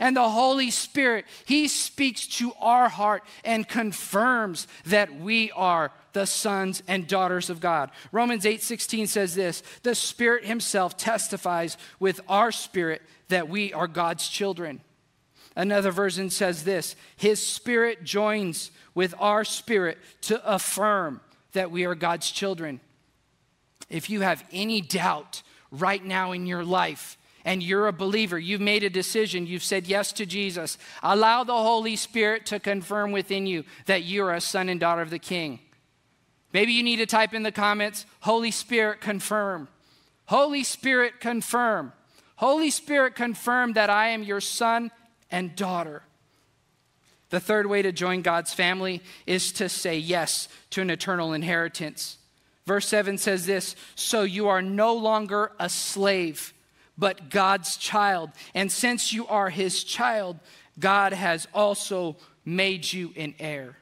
and 0.00 0.16
the 0.16 0.30
Holy 0.30 0.70
Spirit, 0.70 1.26
He 1.44 1.68
speaks 1.68 2.26
to 2.38 2.52
our 2.58 2.88
heart 2.88 3.22
and 3.44 3.68
confirms 3.68 4.66
that 4.86 5.20
we 5.20 5.52
are 5.52 5.92
the 6.12 6.26
sons 6.26 6.82
and 6.88 7.06
daughters 7.06 7.50
of 7.50 7.60
God. 7.60 7.90
Romans 8.10 8.46
8 8.46 8.62
16 8.62 9.06
says 9.06 9.34
this 9.34 9.62
The 9.82 9.94
Spirit 9.94 10.44
Himself 10.46 10.96
testifies 10.96 11.76
with 12.00 12.20
our 12.28 12.50
spirit 12.50 13.02
that 13.28 13.48
we 13.48 13.72
are 13.72 13.86
God's 13.86 14.26
children. 14.26 14.80
Another 15.54 15.90
version 15.90 16.30
says 16.30 16.64
this 16.64 16.96
His 17.16 17.44
Spirit 17.46 18.02
joins 18.02 18.70
with 18.94 19.14
our 19.18 19.44
spirit 19.44 19.98
to 20.22 20.44
affirm 20.50 21.20
that 21.52 21.70
we 21.70 21.84
are 21.84 21.94
God's 21.94 22.30
children. 22.30 22.80
If 23.90 24.08
you 24.08 24.22
have 24.22 24.44
any 24.50 24.80
doubt 24.80 25.42
right 25.70 26.02
now 26.04 26.32
in 26.32 26.46
your 26.46 26.64
life, 26.64 27.18
and 27.44 27.62
you're 27.62 27.86
a 27.86 27.92
believer, 27.92 28.38
you've 28.38 28.60
made 28.60 28.84
a 28.84 28.90
decision, 28.90 29.46
you've 29.46 29.62
said 29.62 29.86
yes 29.86 30.12
to 30.12 30.26
Jesus, 30.26 30.78
allow 31.02 31.44
the 31.44 31.52
Holy 31.52 31.96
Spirit 31.96 32.46
to 32.46 32.60
confirm 32.60 33.12
within 33.12 33.46
you 33.46 33.64
that 33.86 34.04
you're 34.04 34.32
a 34.32 34.40
son 34.40 34.68
and 34.68 34.80
daughter 34.80 35.02
of 35.02 35.10
the 35.10 35.18
King. 35.18 35.60
Maybe 36.52 36.72
you 36.72 36.82
need 36.82 36.96
to 36.96 37.06
type 37.06 37.32
in 37.32 37.42
the 37.42 37.52
comments, 37.52 38.06
Holy 38.20 38.50
Spirit, 38.50 39.00
confirm. 39.00 39.68
Holy 40.26 40.64
Spirit, 40.64 41.20
confirm. 41.20 41.92
Holy 42.36 42.70
Spirit, 42.70 43.14
confirm 43.14 43.74
that 43.74 43.90
I 43.90 44.08
am 44.08 44.22
your 44.22 44.40
son 44.40 44.90
and 45.30 45.54
daughter. 45.54 46.02
The 47.30 47.40
third 47.40 47.66
way 47.66 47.82
to 47.82 47.92
join 47.92 48.22
God's 48.22 48.52
family 48.52 49.02
is 49.26 49.52
to 49.52 49.68
say 49.68 49.96
yes 49.96 50.48
to 50.70 50.82
an 50.82 50.90
eternal 50.90 51.32
inheritance. 51.32 52.18
Verse 52.66 52.88
7 52.88 53.18
says 53.18 53.46
this 53.46 53.76
So 53.94 54.22
you 54.22 54.48
are 54.48 54.62
no 54.62 54.94
longer 54.94 55.52
a 55.58 55.68
slave 55.68 56.52
but 57.00 57.30
God's 57.30 57.76
child. 57.78 58.30
And 58.54 58.70
since 58.70 59.12
you 59.12 59.26
are 59.26 59.48
his 59.48 59.82
child, 59.82 60.38
God 60.78 61.12
has 61.12 61.48
also 61.52 62.16
made 62.44 62.92
you 62.92 63.12
an 63.16 63.34
heir. 63.40 63.78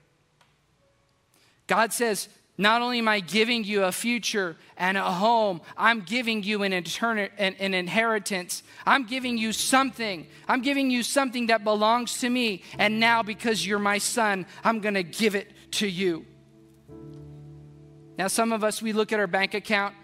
God 1.66 1.92
says, 1.92 2.28
not 2.57 2.81
only 2.81 2.98
am 2.98 3.09
I 3.09 3.20
giving 3.20 3.62
you 3.62 3.85
a 3.85 3.92
future 3.92 4.57
and 4.76 4.96
a 4.96 5.02
home, 5.02 5.61
I'm 5.76 6.00
giving 6.00 6.42
you 6.42 6.62
an, 6.62 6.72
an, 6.72 7.28
an, 7.38 7.74
inheritance. 7.74 8.64
I'm 8.85 9.04
giving 9.04 9.37
you 9.37 9.52
something. 9.52 10.26
I'm 10.48 10.62
giving 10.62 10.90
you 10.90 11.04
something 11.04 11.48
that 11.48 11.62
belongs 11.62 12.18
to 12.20 12.31
me. 12.31 12.62
And 12.78 12.98
now, 12.98 13.22
because 13.22 13.64
you're 13.64 13.78
my 13.78 13.98
son, 13.98 14.46
I'm 14.64 14.81
going 14.81 14.94
to 14.94 15.04
give 15.04 15.37
it 15.37 15.52
to 15.72 15.87
you. 15.87 16.24
Now, 18.16 18.26
some 18.26 18.50
of 18.50 18.64
us, 18.64 18.83
we 18.83 18.92
look 18.92 19.12
at 19.12 19.20
our 19.20 19.28
bank 19.28 19.54
account 19.54 19.94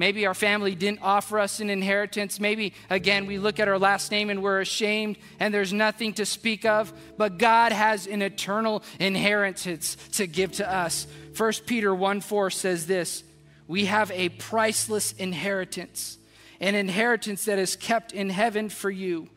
Maybe 0.00 0.24
our 0.24 0.32
family 0.32 0.74
didn't 0.74 1.00
offer 1.02 1.38
us 1.38 1.60
an 1.60 1.68
inheritance. 1.68 2.40
Maybe, 2.40 2.72
again, 2.88 3.26
we 3.26 3.36
look 3.36 3.60
at 3.60 3.68
our 3.68 3.78
last 3.78 4.10
name 4.10 4.30
and 4.30 4.42
we're 4.42 4.62
ashamed 4.62 5.18
and 5.38 5.52
there's 5.52 5.74
nothing 5.74 6.14
to 6.14 6.24
speak 6.24 6.64
of. 6.64 6.90
But 7.18 7.36
God 7.36 7.70
has 7.72 8.06
an 8.06 8.22
eternal 8.22 8.82
inheritance 8.98 9.98
to 10.12 10.26
give 10.26 10.52
to 10.52 10.66
us. 10.66 11.06
1 11.36 11.52
Peter 11.66 11.94
1 11.94 12.22
4 12.22 12.48
says 12.48 12.86
this 12.86 13.24
We 13.68 13.84
have 13.84 14.10
a 14.12 14.30
priceless 14.30 15.12
inheritance, 15.12 16.16
an 16.60 16.74
inheritance 16.74 17.44
that 17.44 17.58
is 17.58 17.76
kept 17.76 18.12
in 18.12 18.30
heaven 18.30 18.70
for 18.70 18.90
you, 18.90 19.28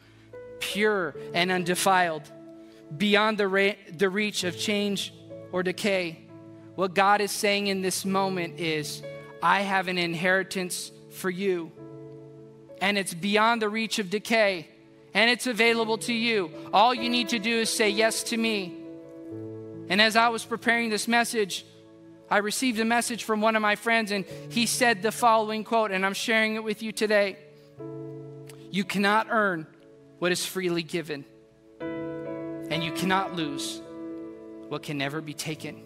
pure 0.61 1.13
and 1.33 1.51
undefiled, 1.51 2.23
beyond 2.95 3.37
the, 3.37 3.49
ra- 3.49 3.75
the 3.97 4.09
reach 4.09 4.45
of 4.45 4.57
change 4.57 5.13
or 5.51 5.61
decay. 5.61 6.21
What 6.75 6.95
God 6.95 7.19
is 7.19 7.31
saying 7.31 7.67
in 7.67 7.81
this 7.81 8.05
moment 8.05 8.61
is, 8.61 9.03
I 9.43 9.59
have 9.59 9.89
an 9.89 9.97
inheritance 9.97 10.89
for 11.09 11.29
you. 11.29 11.69
And 12.79 12.97
it's 12.97 13.13
beyond 13.13 13.61
the 13.61 13.67
reach 13.67 13.99
of 13.99 14.09
decay, 14.09 14.69
and 15.13 15.29
it's 15.29 15.47
available 15.47 15.97
to 15.99 16.13
you. 16.13 16.49
All 16.71 16.93
you 16.93 17.09
need 17.09 17.29
to 17.29 17.39
do 17.39 17.59
is 17.59 17.69
say 17.69 17.89
yes 17.89 18.23
to 18.23 18.37
me. 18.37 18.73
And 19.89 20.01
as 20.01 20.15
I 20.15 20.29
was 20.29 20.45
preparing 20.45 20.89
this 20.89 21.09
message, 21.09 21.65
I 22.31 22.37
received 22.37 22.79
a 22.79 22.85
message 22.85 23.25
from 23.25 23.41
one 23.41 23.57
of 23.57 23.61
my 23.61 23.75
friends, 23.75 24.11
and 24.11 24.23
he 24.49 24.65
said 24.65 25.01
the 25.01 25.11
following 25.11 25.65
quote, 25.65 25.91
and 25.91 26.05
I'm 26.05 26.13
sharing 26.13 26.55
it 26.55 26.63
with 26.63 26.81
you 26.81 26.93
today 26.93 27.37
You 28.71 28.85
cannot 28.85 29.27
earn 29.29 29.67
what 30.19 30.31
is 30.31 30.45
freely 30.45 30.83
given, 30.83 31.25
and 31.81 32.81
you 32.81 32.93
cannot 32.93 33.35
lose 33.35 33.81
what 34.69 34.83
can 34.83 34.97
never 34.97 35.19
be 35.19 35.33
taken 35.33 35.83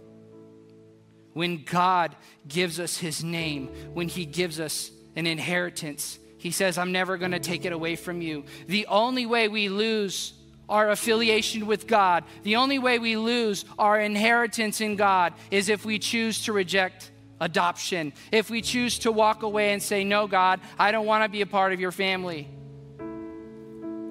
when 1.37 1.63
God 1.63 2.15
gives 2.47 2.79
us 2.79 2.97
his 2.97 3.23
name, 3.23 3.67
when 3.93 4.07
he 4.07 4.25
gives 4.25 4.59
us 4.59 4.89
an 5.15 5.27
inheritance, 5.27 6.17
he 6.39 6.49
says, 6.49 6.79
I'm 6.79 6.91
never 6.91 7.15
going 7.15 7.29
to 7.29 7.39
take 7.39 7.63
it 7.63 7.71
away 7.71 7.95
from 7.95 8.23
you. 8.23 8.43
The 8.65 8.87
only 8.87 9.27
way 9.27 9.47
we 9.47 9.69
lose 9.69 10.33
our 10.67 10.89
affiliation 10.89 11.67
with 11.67 11.85
God, 11.85 12.23
the 12.41 12.55
only 12.55 12.79
way 12.79 12.97
we 12.97 13.17
lose 13.17 13.65
our 13.77 13.99
inheritance 13.99 14.81
in 14.81 14.95
God 14.95 15.35
is 15.51 15.69
if 15.69 15.85
we 15.85 15.99
choose 15.99 16.45
to 16.45 16.53
reject 16.53 17.11
adoption, 17.39 18.13
if 18.31 18.49
we 18.49 18.63
choose 18.63 18.97
to 18.99 19.11
walk 19.11 19.43
away 19.43 19.73
and 19.73 19.83
say, 19.83 20.03
No, 20.03 20.25
God, 20.25 20.59
I 20.79 20.89
don't 20.89 21.05
want 21.05 21.23
to 21.23 21.29
be 21.29 21.41
a 21.41 21.45
part 21.45 21.71
of 21.71 21.79
your 21.79 21.91
family. 21.91 22.47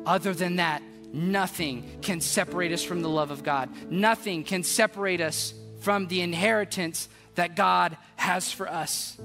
Other 0.06 0.32
than 0.32 0.56
that, 0.56 0.80
nothing 1.12 1.98
can 2.02 2.20
separate 2.20 2.70
us 2.70 2.84
from 2.84 3.02
the 3.02 3.08
love 3.08 3.32
of 3.32 3.42
God. 3.42 3.68
Nothing 3.90 4.44
can 4.44 4.62
separate 4.62 5.20
us 5.20 5.54
from 5.86 6.08
the 6.08 6.20
inheritance 6.20 7.08
that 7.36 7.54
God 7.54 7.96
has 8.16 8.50
for 8.50 8.68
us. 8.68 9.16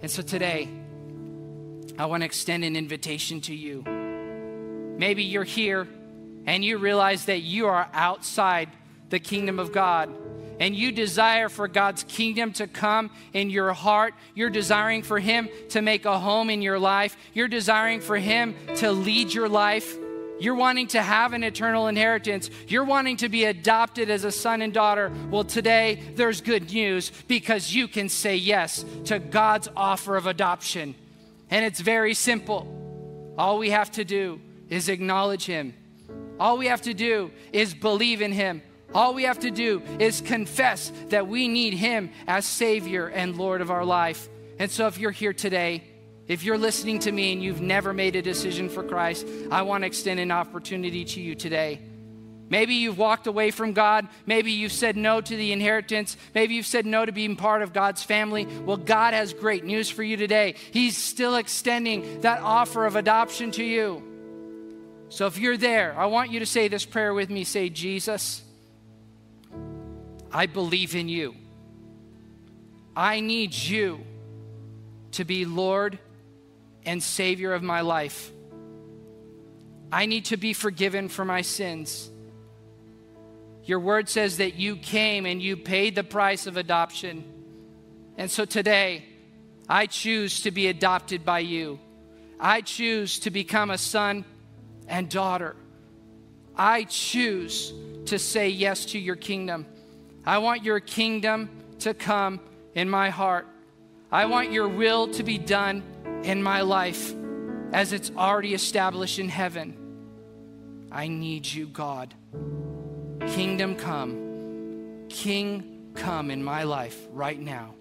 And 0.00 0.10
so 0.10 0.22
today, 0.22 0.66
I 1.98 2.06
want 2.06 2.22
to 2.22 2.24
extend 2.24 2.64
an 2.64 2.74
invitation 2.74 3.42
to 3.42 3.54
you. 3.54 3.82
Maybe 4.96 5.24
you're 5.24 5.44
here 5.44 5.86
and 6.46 6.64
you 6.64 6.78
realize 6.78 7.26
that 7.26 7.40
you 7.40 7.66
are 7.66 7.86
outside 7.92 8.70
the 9.10 9.18
kingdom 9.18 9.58
of 9.58 9.72
God. 9.72 10.08
and 10.58 10.74
you 10.74 10.90
desire 10.90 11.50
for 11.50 11.68
God's 11.68 12.02
kingdom 12.04 12.50
to 12.54 12.66
come 12.66 13.10
in 13.34 13.50
your 13.50 13.74
heart, 13.74 14.14
you're 14.34 14.48
desiring 14.48 15.02
for 15.02 15.18
Him 15.18 15.50
to 15.68 15.82
make 15.82 16.06
a 16.06 16.18
home 16.18 16.48
in 16.48 16.62
your 16.62 16.78
life, 16.78 17.14
you're 17.34 17.46
desiring 17.46 18.00
for 18.00 18.16
Him 18.16 18.54
to 18.76 18.90
lead 18.90 19.34
your 19.34 19.50
life, 19.50 19.98
you're 20.38 20.54
wanting 20.54 20.88
to 20.88 21.02
have 21.02 21.32
an 21.32 21.42
eternal 21.42 21.88
inheritance, 21.88 22.50
you're 22.68 22.84
wanting 22.84 23.16
to 23.18 23.28
be 23.28 23.44
adopted 23.44 24.10
as 24.10 24.24
a 24.24 24.32
son 24.32 24.62
and 24.62 24.72
daughter. 24.72 25.12
Well, 25.30 25.44
today 25.44 26.02
there's 26.14 26.40
good 26.40 26.72
news 26.72 27.10
because 27.28 27.74
you 27.74 27.88
can 27.88 28.08
say 28.08 28.36
yes 28.36 28.84
to 29.06 29.18
God's 29.18 29.68
offer 29.76 30.16
of 30.16 30.26
adoption. 30.26 30.94
And 31.50 31.64
it's 31.64 31.80
very 31.80 32.14
simple. 32.14 33.34
All 33.38 33.58
we 33.58 33.70
have 33.70 33.92
to 33.92 34.04
do 34.04 34.40
is 34.68 34.88
acknowledge 34.88 35.46
Him. 35.46 35.74
All 36.38 36.58
we 36.58 36.66
have 36.66 36.82
to 36.82 36.94
do 36.94 37.30
is 37.52 37.74
believe 37.74 38.20
in 38.20 38.32
Him. 38.32 38.62
All 38.94 39.14
we 39.14 39.24
have 39.24 39.40
to 39.40 39.50
do 39.50 39.82
is 39.98 40.20
confess 40.20 40.92
that 41.08 41.26
we 41.26 41.48
need 41.48 41.74
Him 41.74 42.10
as 42.26 42.46
Savior 42.46 43.08
and 43.08 43.36
Lord 43.36 43.60
of 43.60 43.70
our 43.70 43.84
life. 43.84 44.28
And 44.58 44.70
so, 44.70 44.86
if 44.86 44.98
you're 44.98 45.10
here 45.10 45.32
today, 45.32 45.84
if 46.28 46.42
you're 46.42 46.58
listening 46.58 46.98
to 47.00 47.12
me 47.12 47.32
and 47.32 47.42
you've 47.42 47.60
never 47.60 47.92
made 47.92 48.16
a 48.16 48.22
decision 48.22 48.68
for 48.68 48.82
Christ, 48.82 49.26
I 49.50 49.62
want 49.62 49.82
to 49.82 49.86
extend 49.86 50.18
an 50.18 50.32
opportunity 50.32 51.04
to 51.04 51.20
you 51.20 51.34
today. 51.34 51.80
Maybe 52.48 52.74
you've 52.74 52.98
walked 52.98 53.26
away 53.26 53.50
from 53.50 53.72
God. 53.72 54.06
Maybe 54.24 54.52
you've 54.52 54.72
said 54.72 54.96
no 54.96 55.20
to 55.20 55.36
the 55.36 55.52
inheritance. 55.52 56.16
Maybe 56.34 56.54
you've 56.54 56.66
said 56.66 56.86
no 56.86 57.04
to 57.04 57.12
being 57.12 57.34
part 57.36 57.62
of 57.62 57.72
God's 57.72 58.02
family. 58.02 58.46
Well, 58.46 58.76
God 58.76 59.14
has 59.14 59.32
great 59.32 59.64
news 59.64 59.90
for 59.90 60.02
you 60.02 60.16
today. 60.16 60.54
He's 60.70 60.96
still 60.96 61.36
extending 61.36 62.20
that 62.20 62.40
offer 62.42 62.86
of 62.86 62.94
adoption 62.94 63.50
to 63.52 63.64
you. 63.64 64.02
So 65.08 65.26
if 65.26 65.38
you're 65.38 65.56
there, 65.56 65.96
I 65.98 66.06
want 66.06 66.30
you 66.30 66.40
to 66.40 66.46
say 66.46 66.68
this 66.68 66.84
prayer 66.84 67.14
with 67.14 67.30
me. 67.30 67.44
Say, 67.44 67.68
Jesus, 67.68 68.42
I 70.32 70.46
believe 70.46 70.94
in 70.94 71.08
you. 71.08 71.34
I 72.94 73.20
need 73.20 73.54
you 73.54 74.00
to 75.12 75.24
be 75.24 75.44
Lord 75.44 75.98
and 76.86 77.02
Savior 77.02 77.52
of 77.52 77.62
my 77.62 77.82
life. 77.82 78.32
I 79.92 80.06
need 80.06 80.26
to 80.26 80.36
be 80.36 80.52
forgiven 80.52 81.08
for 81.08 81.24
my 81.24 81.42
sins. 81.42 82.10
Your 83.64 83.80
word 83.80 84.08
says 84.08 84.38
that 84.38 84.54
you 84.54 84.76
came 84.76 85.26
and 85.26 85.42
you 85.42 85.56
paid 85.56 85.94
the 85.94 86.04
price 86.04 86.46
of 86.46 86.56
adoption. 86.56 87.24
And 88.16 88.30
so 88.30 88.44
today, 88.44 89.04
I 89.68 89.86
choose 89.86 90.42
to 90.42 90.52
be 90.52 90.68
adopted 90.68 91.24
by 91.24 91.40
you. 91.40 91.80
I 92.38 92.60
choose 92.60 93.18
to 93.20 93.30
become 93.30 93.70
a 93.70 93.78
son 93.78 94.24
and 94.86 95.08
daughter. 95.08 95.56
I 96.56 96.84
choose 96.84 97.72
to 98.06 98.18
say 98.18 98.48
yes 98.48 98.86
to 98.86 98.98
your 98.98 99.16
kingdom. 99.16 99.66
I 100.24 100.38
want 100.38 100.62
your 100.62 100.80
kingdom 100.80 101.50
to 101.80 101.92
come 101.92 102.40
in 102.74 102.88
my 102.88 103.10
heart. 103.10 103.46
I 104.12 104.26
want 104.26 104.52
your 104.52 104.68
will 104.68 105.08
to 105.08 105.22
be 105.22 105.38
done 105.38 105.82
in 106.22 106.42
my 106.42 106.60
life 106.60 107.14
as 107.72 107.92
it's 107.92 108.10
already 108.16 108.54
established 108.54 109.18
in 109.18 109.28
heaven. 109.28 109.76
I 110.90 111.08
need 111.08 111.46
you, 111.46 111.66
God. 111.66 112.14
Kingdom 113.26 113.76
come. 113.76 115.06
King 115.08 115.90
come 115.94 116.30
in 116.30 116.42
my 116.42 116.62
life 116.62 117.06
right 117.12 117.38
now. 117.38 117.74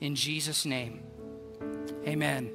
In 0.00 0.14
Jesus' 0.14 0.64
name. 0.64 1.02
Amen. 2.06 2.50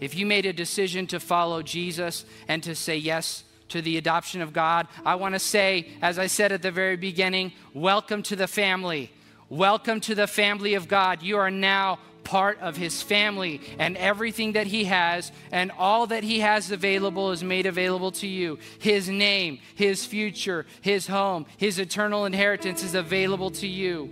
If 0.00 0.14
you 0.14 0.26
made 0.26 0.44
a 0.44 0.52
decision 0.52 1.06
to 1.08 1.20
follow 1.20 1.62
Jesus 1.62 2.24
and 2.48 2.62
to 2.62 2.74
say 2.74 2.96
yes 2.96 3.44
to 3.68 3.80
the 3.80 3.96
adoption 3.96 4.42
of 4.42 4.52
God, 4.52 4.86
I 5.04 5.14
want 5.14 5.34
to 5.34 5.38
say, 5.38 5.88
as 6.02 6.18
I 6.18 6.26
said 6.26 6.52
at 6.52 6.62
the 6.62 6.70
very 6.70 6.96
beginning, 6.96 7.52
welcome 7.72 8.22
to 8.24 8.36
the 8.36 8.46
family. 8.46 9.10
Welcome 9.48 10.00
to 10.00 10.14
the 10.14 10.26
family 10.26 10.74
of 10.74 10.88
God. 10.88 11.22
You 11.22 11.38
are 11.38 11.50
now 11.50 11.98
part 12.26 12.58
of 12.58 12.76
his 12.76 13.02
family 13.02 13.60
and 13.78 13.96
everything 13.96 14.52
that 14.52 14.66
he 14.66 14.84
has 14.84 15.30
and 15.52 15.70
all 15.78 16.08
that 16.08 16.24
he 16.24 16.40
has 16.40 16.72
available 16.72 17.30
is 17.30 17.44
made 17.44 17.66
available 17.66 18.10
to 18.10 18.26
you. 18.26 18.58
His 18.80 19.08
name, 19.08 19.60
his 19.76 20.04
future, 20.04 20.66
his 20.80 21.06
home, 21.06 21.46
his 21.56 21.78
eternal 21.78 22.24
inheritance 22.24 22.82
is 22.82 22.96
available 22.96 23.50
to 23.52 23.68
you. 23.68 24.10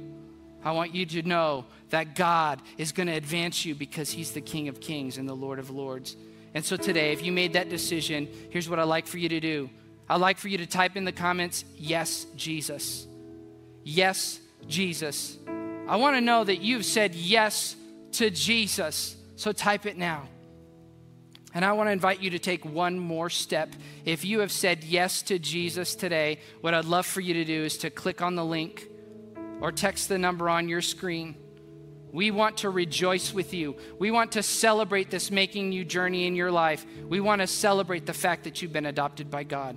I 0.63 0.71
want 0.71 0.95
you 0.95 1.05
to 1.07 1.23
know 1.23 1.67
that 1.91 2.15
God 2.15 2.63
is 2.79 2.93
going 2.93 3.09
to 3.09 3.15
advance 3.15 3.65
you 3.65 3.75
because 3.75 4.13
he's 4.13 4.31
the 4.31 4.41
King 4.41 4.69
of 4.69 4.81
Kings 4.81 5.19
and 5.19 5.29
the 5.29 5.35
Lord 5.35 5.59
of 5.59 5.71
Lords. 5.71 6.17
And 6.55 6.65
so 6.65 6.77
today, 6.77 7.13
if 7.13 7.25
you 7.25 7.33
made 7.33 7.55
that 7.55 7.69
decision, 7.69 8.29
here's 8.51 8.71
what 8.71 8.79
I'd 8.79 8.85
like 8.85 9.09
for 9.09 9.19
you 9.19 9.29
to 9.29 9.41
do. 9.41 9.69
I'd 10.09 10.21
like 10.21 10.39
for 10.39 10.47
you 10.47 10.59
to 10.59 10.67
type 10.67 10.97
in 10.97 11.05
the 11.05 11.13
comments, 11.13 11.65
Yes, 11.77 12.27
Jesus. 12.37 13.09
Yes, 13.83 14.39
Jesus. 14.69 15.37
I 15.89 15.97
want 15.97 16.17
to 16.17 16.21
know 16.21 16.45
that 16.45 16.61
you've 16.63 16.85
said 16.85 17.17
yes 17.17 17.75
to 18.19 18.31
Jesus. 18.31 19.17
So 19.37 19.53
type 19.53 19.87
it 19.87 19.97
now. 19.97 20.29
And 21.55 21.65
I 21.65 21.73
want 21.73 21.87
to 21.87 21.93
invite 21.93 22.21
you 22.21 22.31
to 22.31 22.39
take 22.41 22.65
one 22.65 22.99
more 22.99 23.31
step. 23.31 23.71
If 24.05 24.25
you 24.25 24.41
have 24.41 24.51
said 24.51 24.83
yes 24.83 25.23
to 25.23 25.39
Jesus 25.39 25.95
today, 25.95 26.41
what 26.61 26.75
I'd 26.75 26.85
love 26.85 27.07
for 27.07 27.21
you 27.21 27.35
to 27.35 27.45
do 27.45 27.65
is 27.65 27.79
to 27.79 27.91
click 27.91 28.21
on 28.21 28.35
the 28.35 28.45
link 28.45 28.89
or 29.61 29.71
text 29.71 30.09
the 30.09 30.19
number 30.19 30.49
on 30.49 30.69
your 30.69 30.83
screen. 30.83 31.37
We 32.13 32.33
want 32.33 32.59
to 32.59 32.71
rejoice 32.71 33.33
with 33.33 33.55
you. 33.55 33.77
We 33.99 34.11
want 34.11 34.33
to 34.33 34.43
celebrate 34.43 35.11
this 35.11 35.31
making 35.31 35.69
new 35.69 35.85
journey 35.85 36.27
in 36.27 36.35
your 36.35 36.51
life. 36.51 36.85
We 37.09 37.21
want 37.21 37.41
to 37.41 37.47
celebrate 37.47 38.05
the 38.07 38.13
fact 38.13 38.45
that 38.45 38.61
you've 38.61 38.73
been 38.73 38.87
adopted 38.87 39.31
by 39.31 39.45
God. 39.45 39.77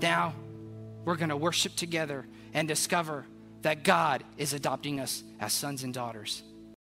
Now, 0.00 0.34
we're 1.04 1.16
going 1.16 1.28
to 1.30 1.36
worship 1.36 1.76
together 1.76 2.26
and 2.54 2.66
discover 2.66 3.26
that 3.62 3.82
God 3.82 4.24
is 4.36 4.52
adopting 4.52 5.00
us 5.00 5.22
as 5.40 5.52
sons 5.52 5.84
and 5.84 5.92
daughters. 5.92 6.42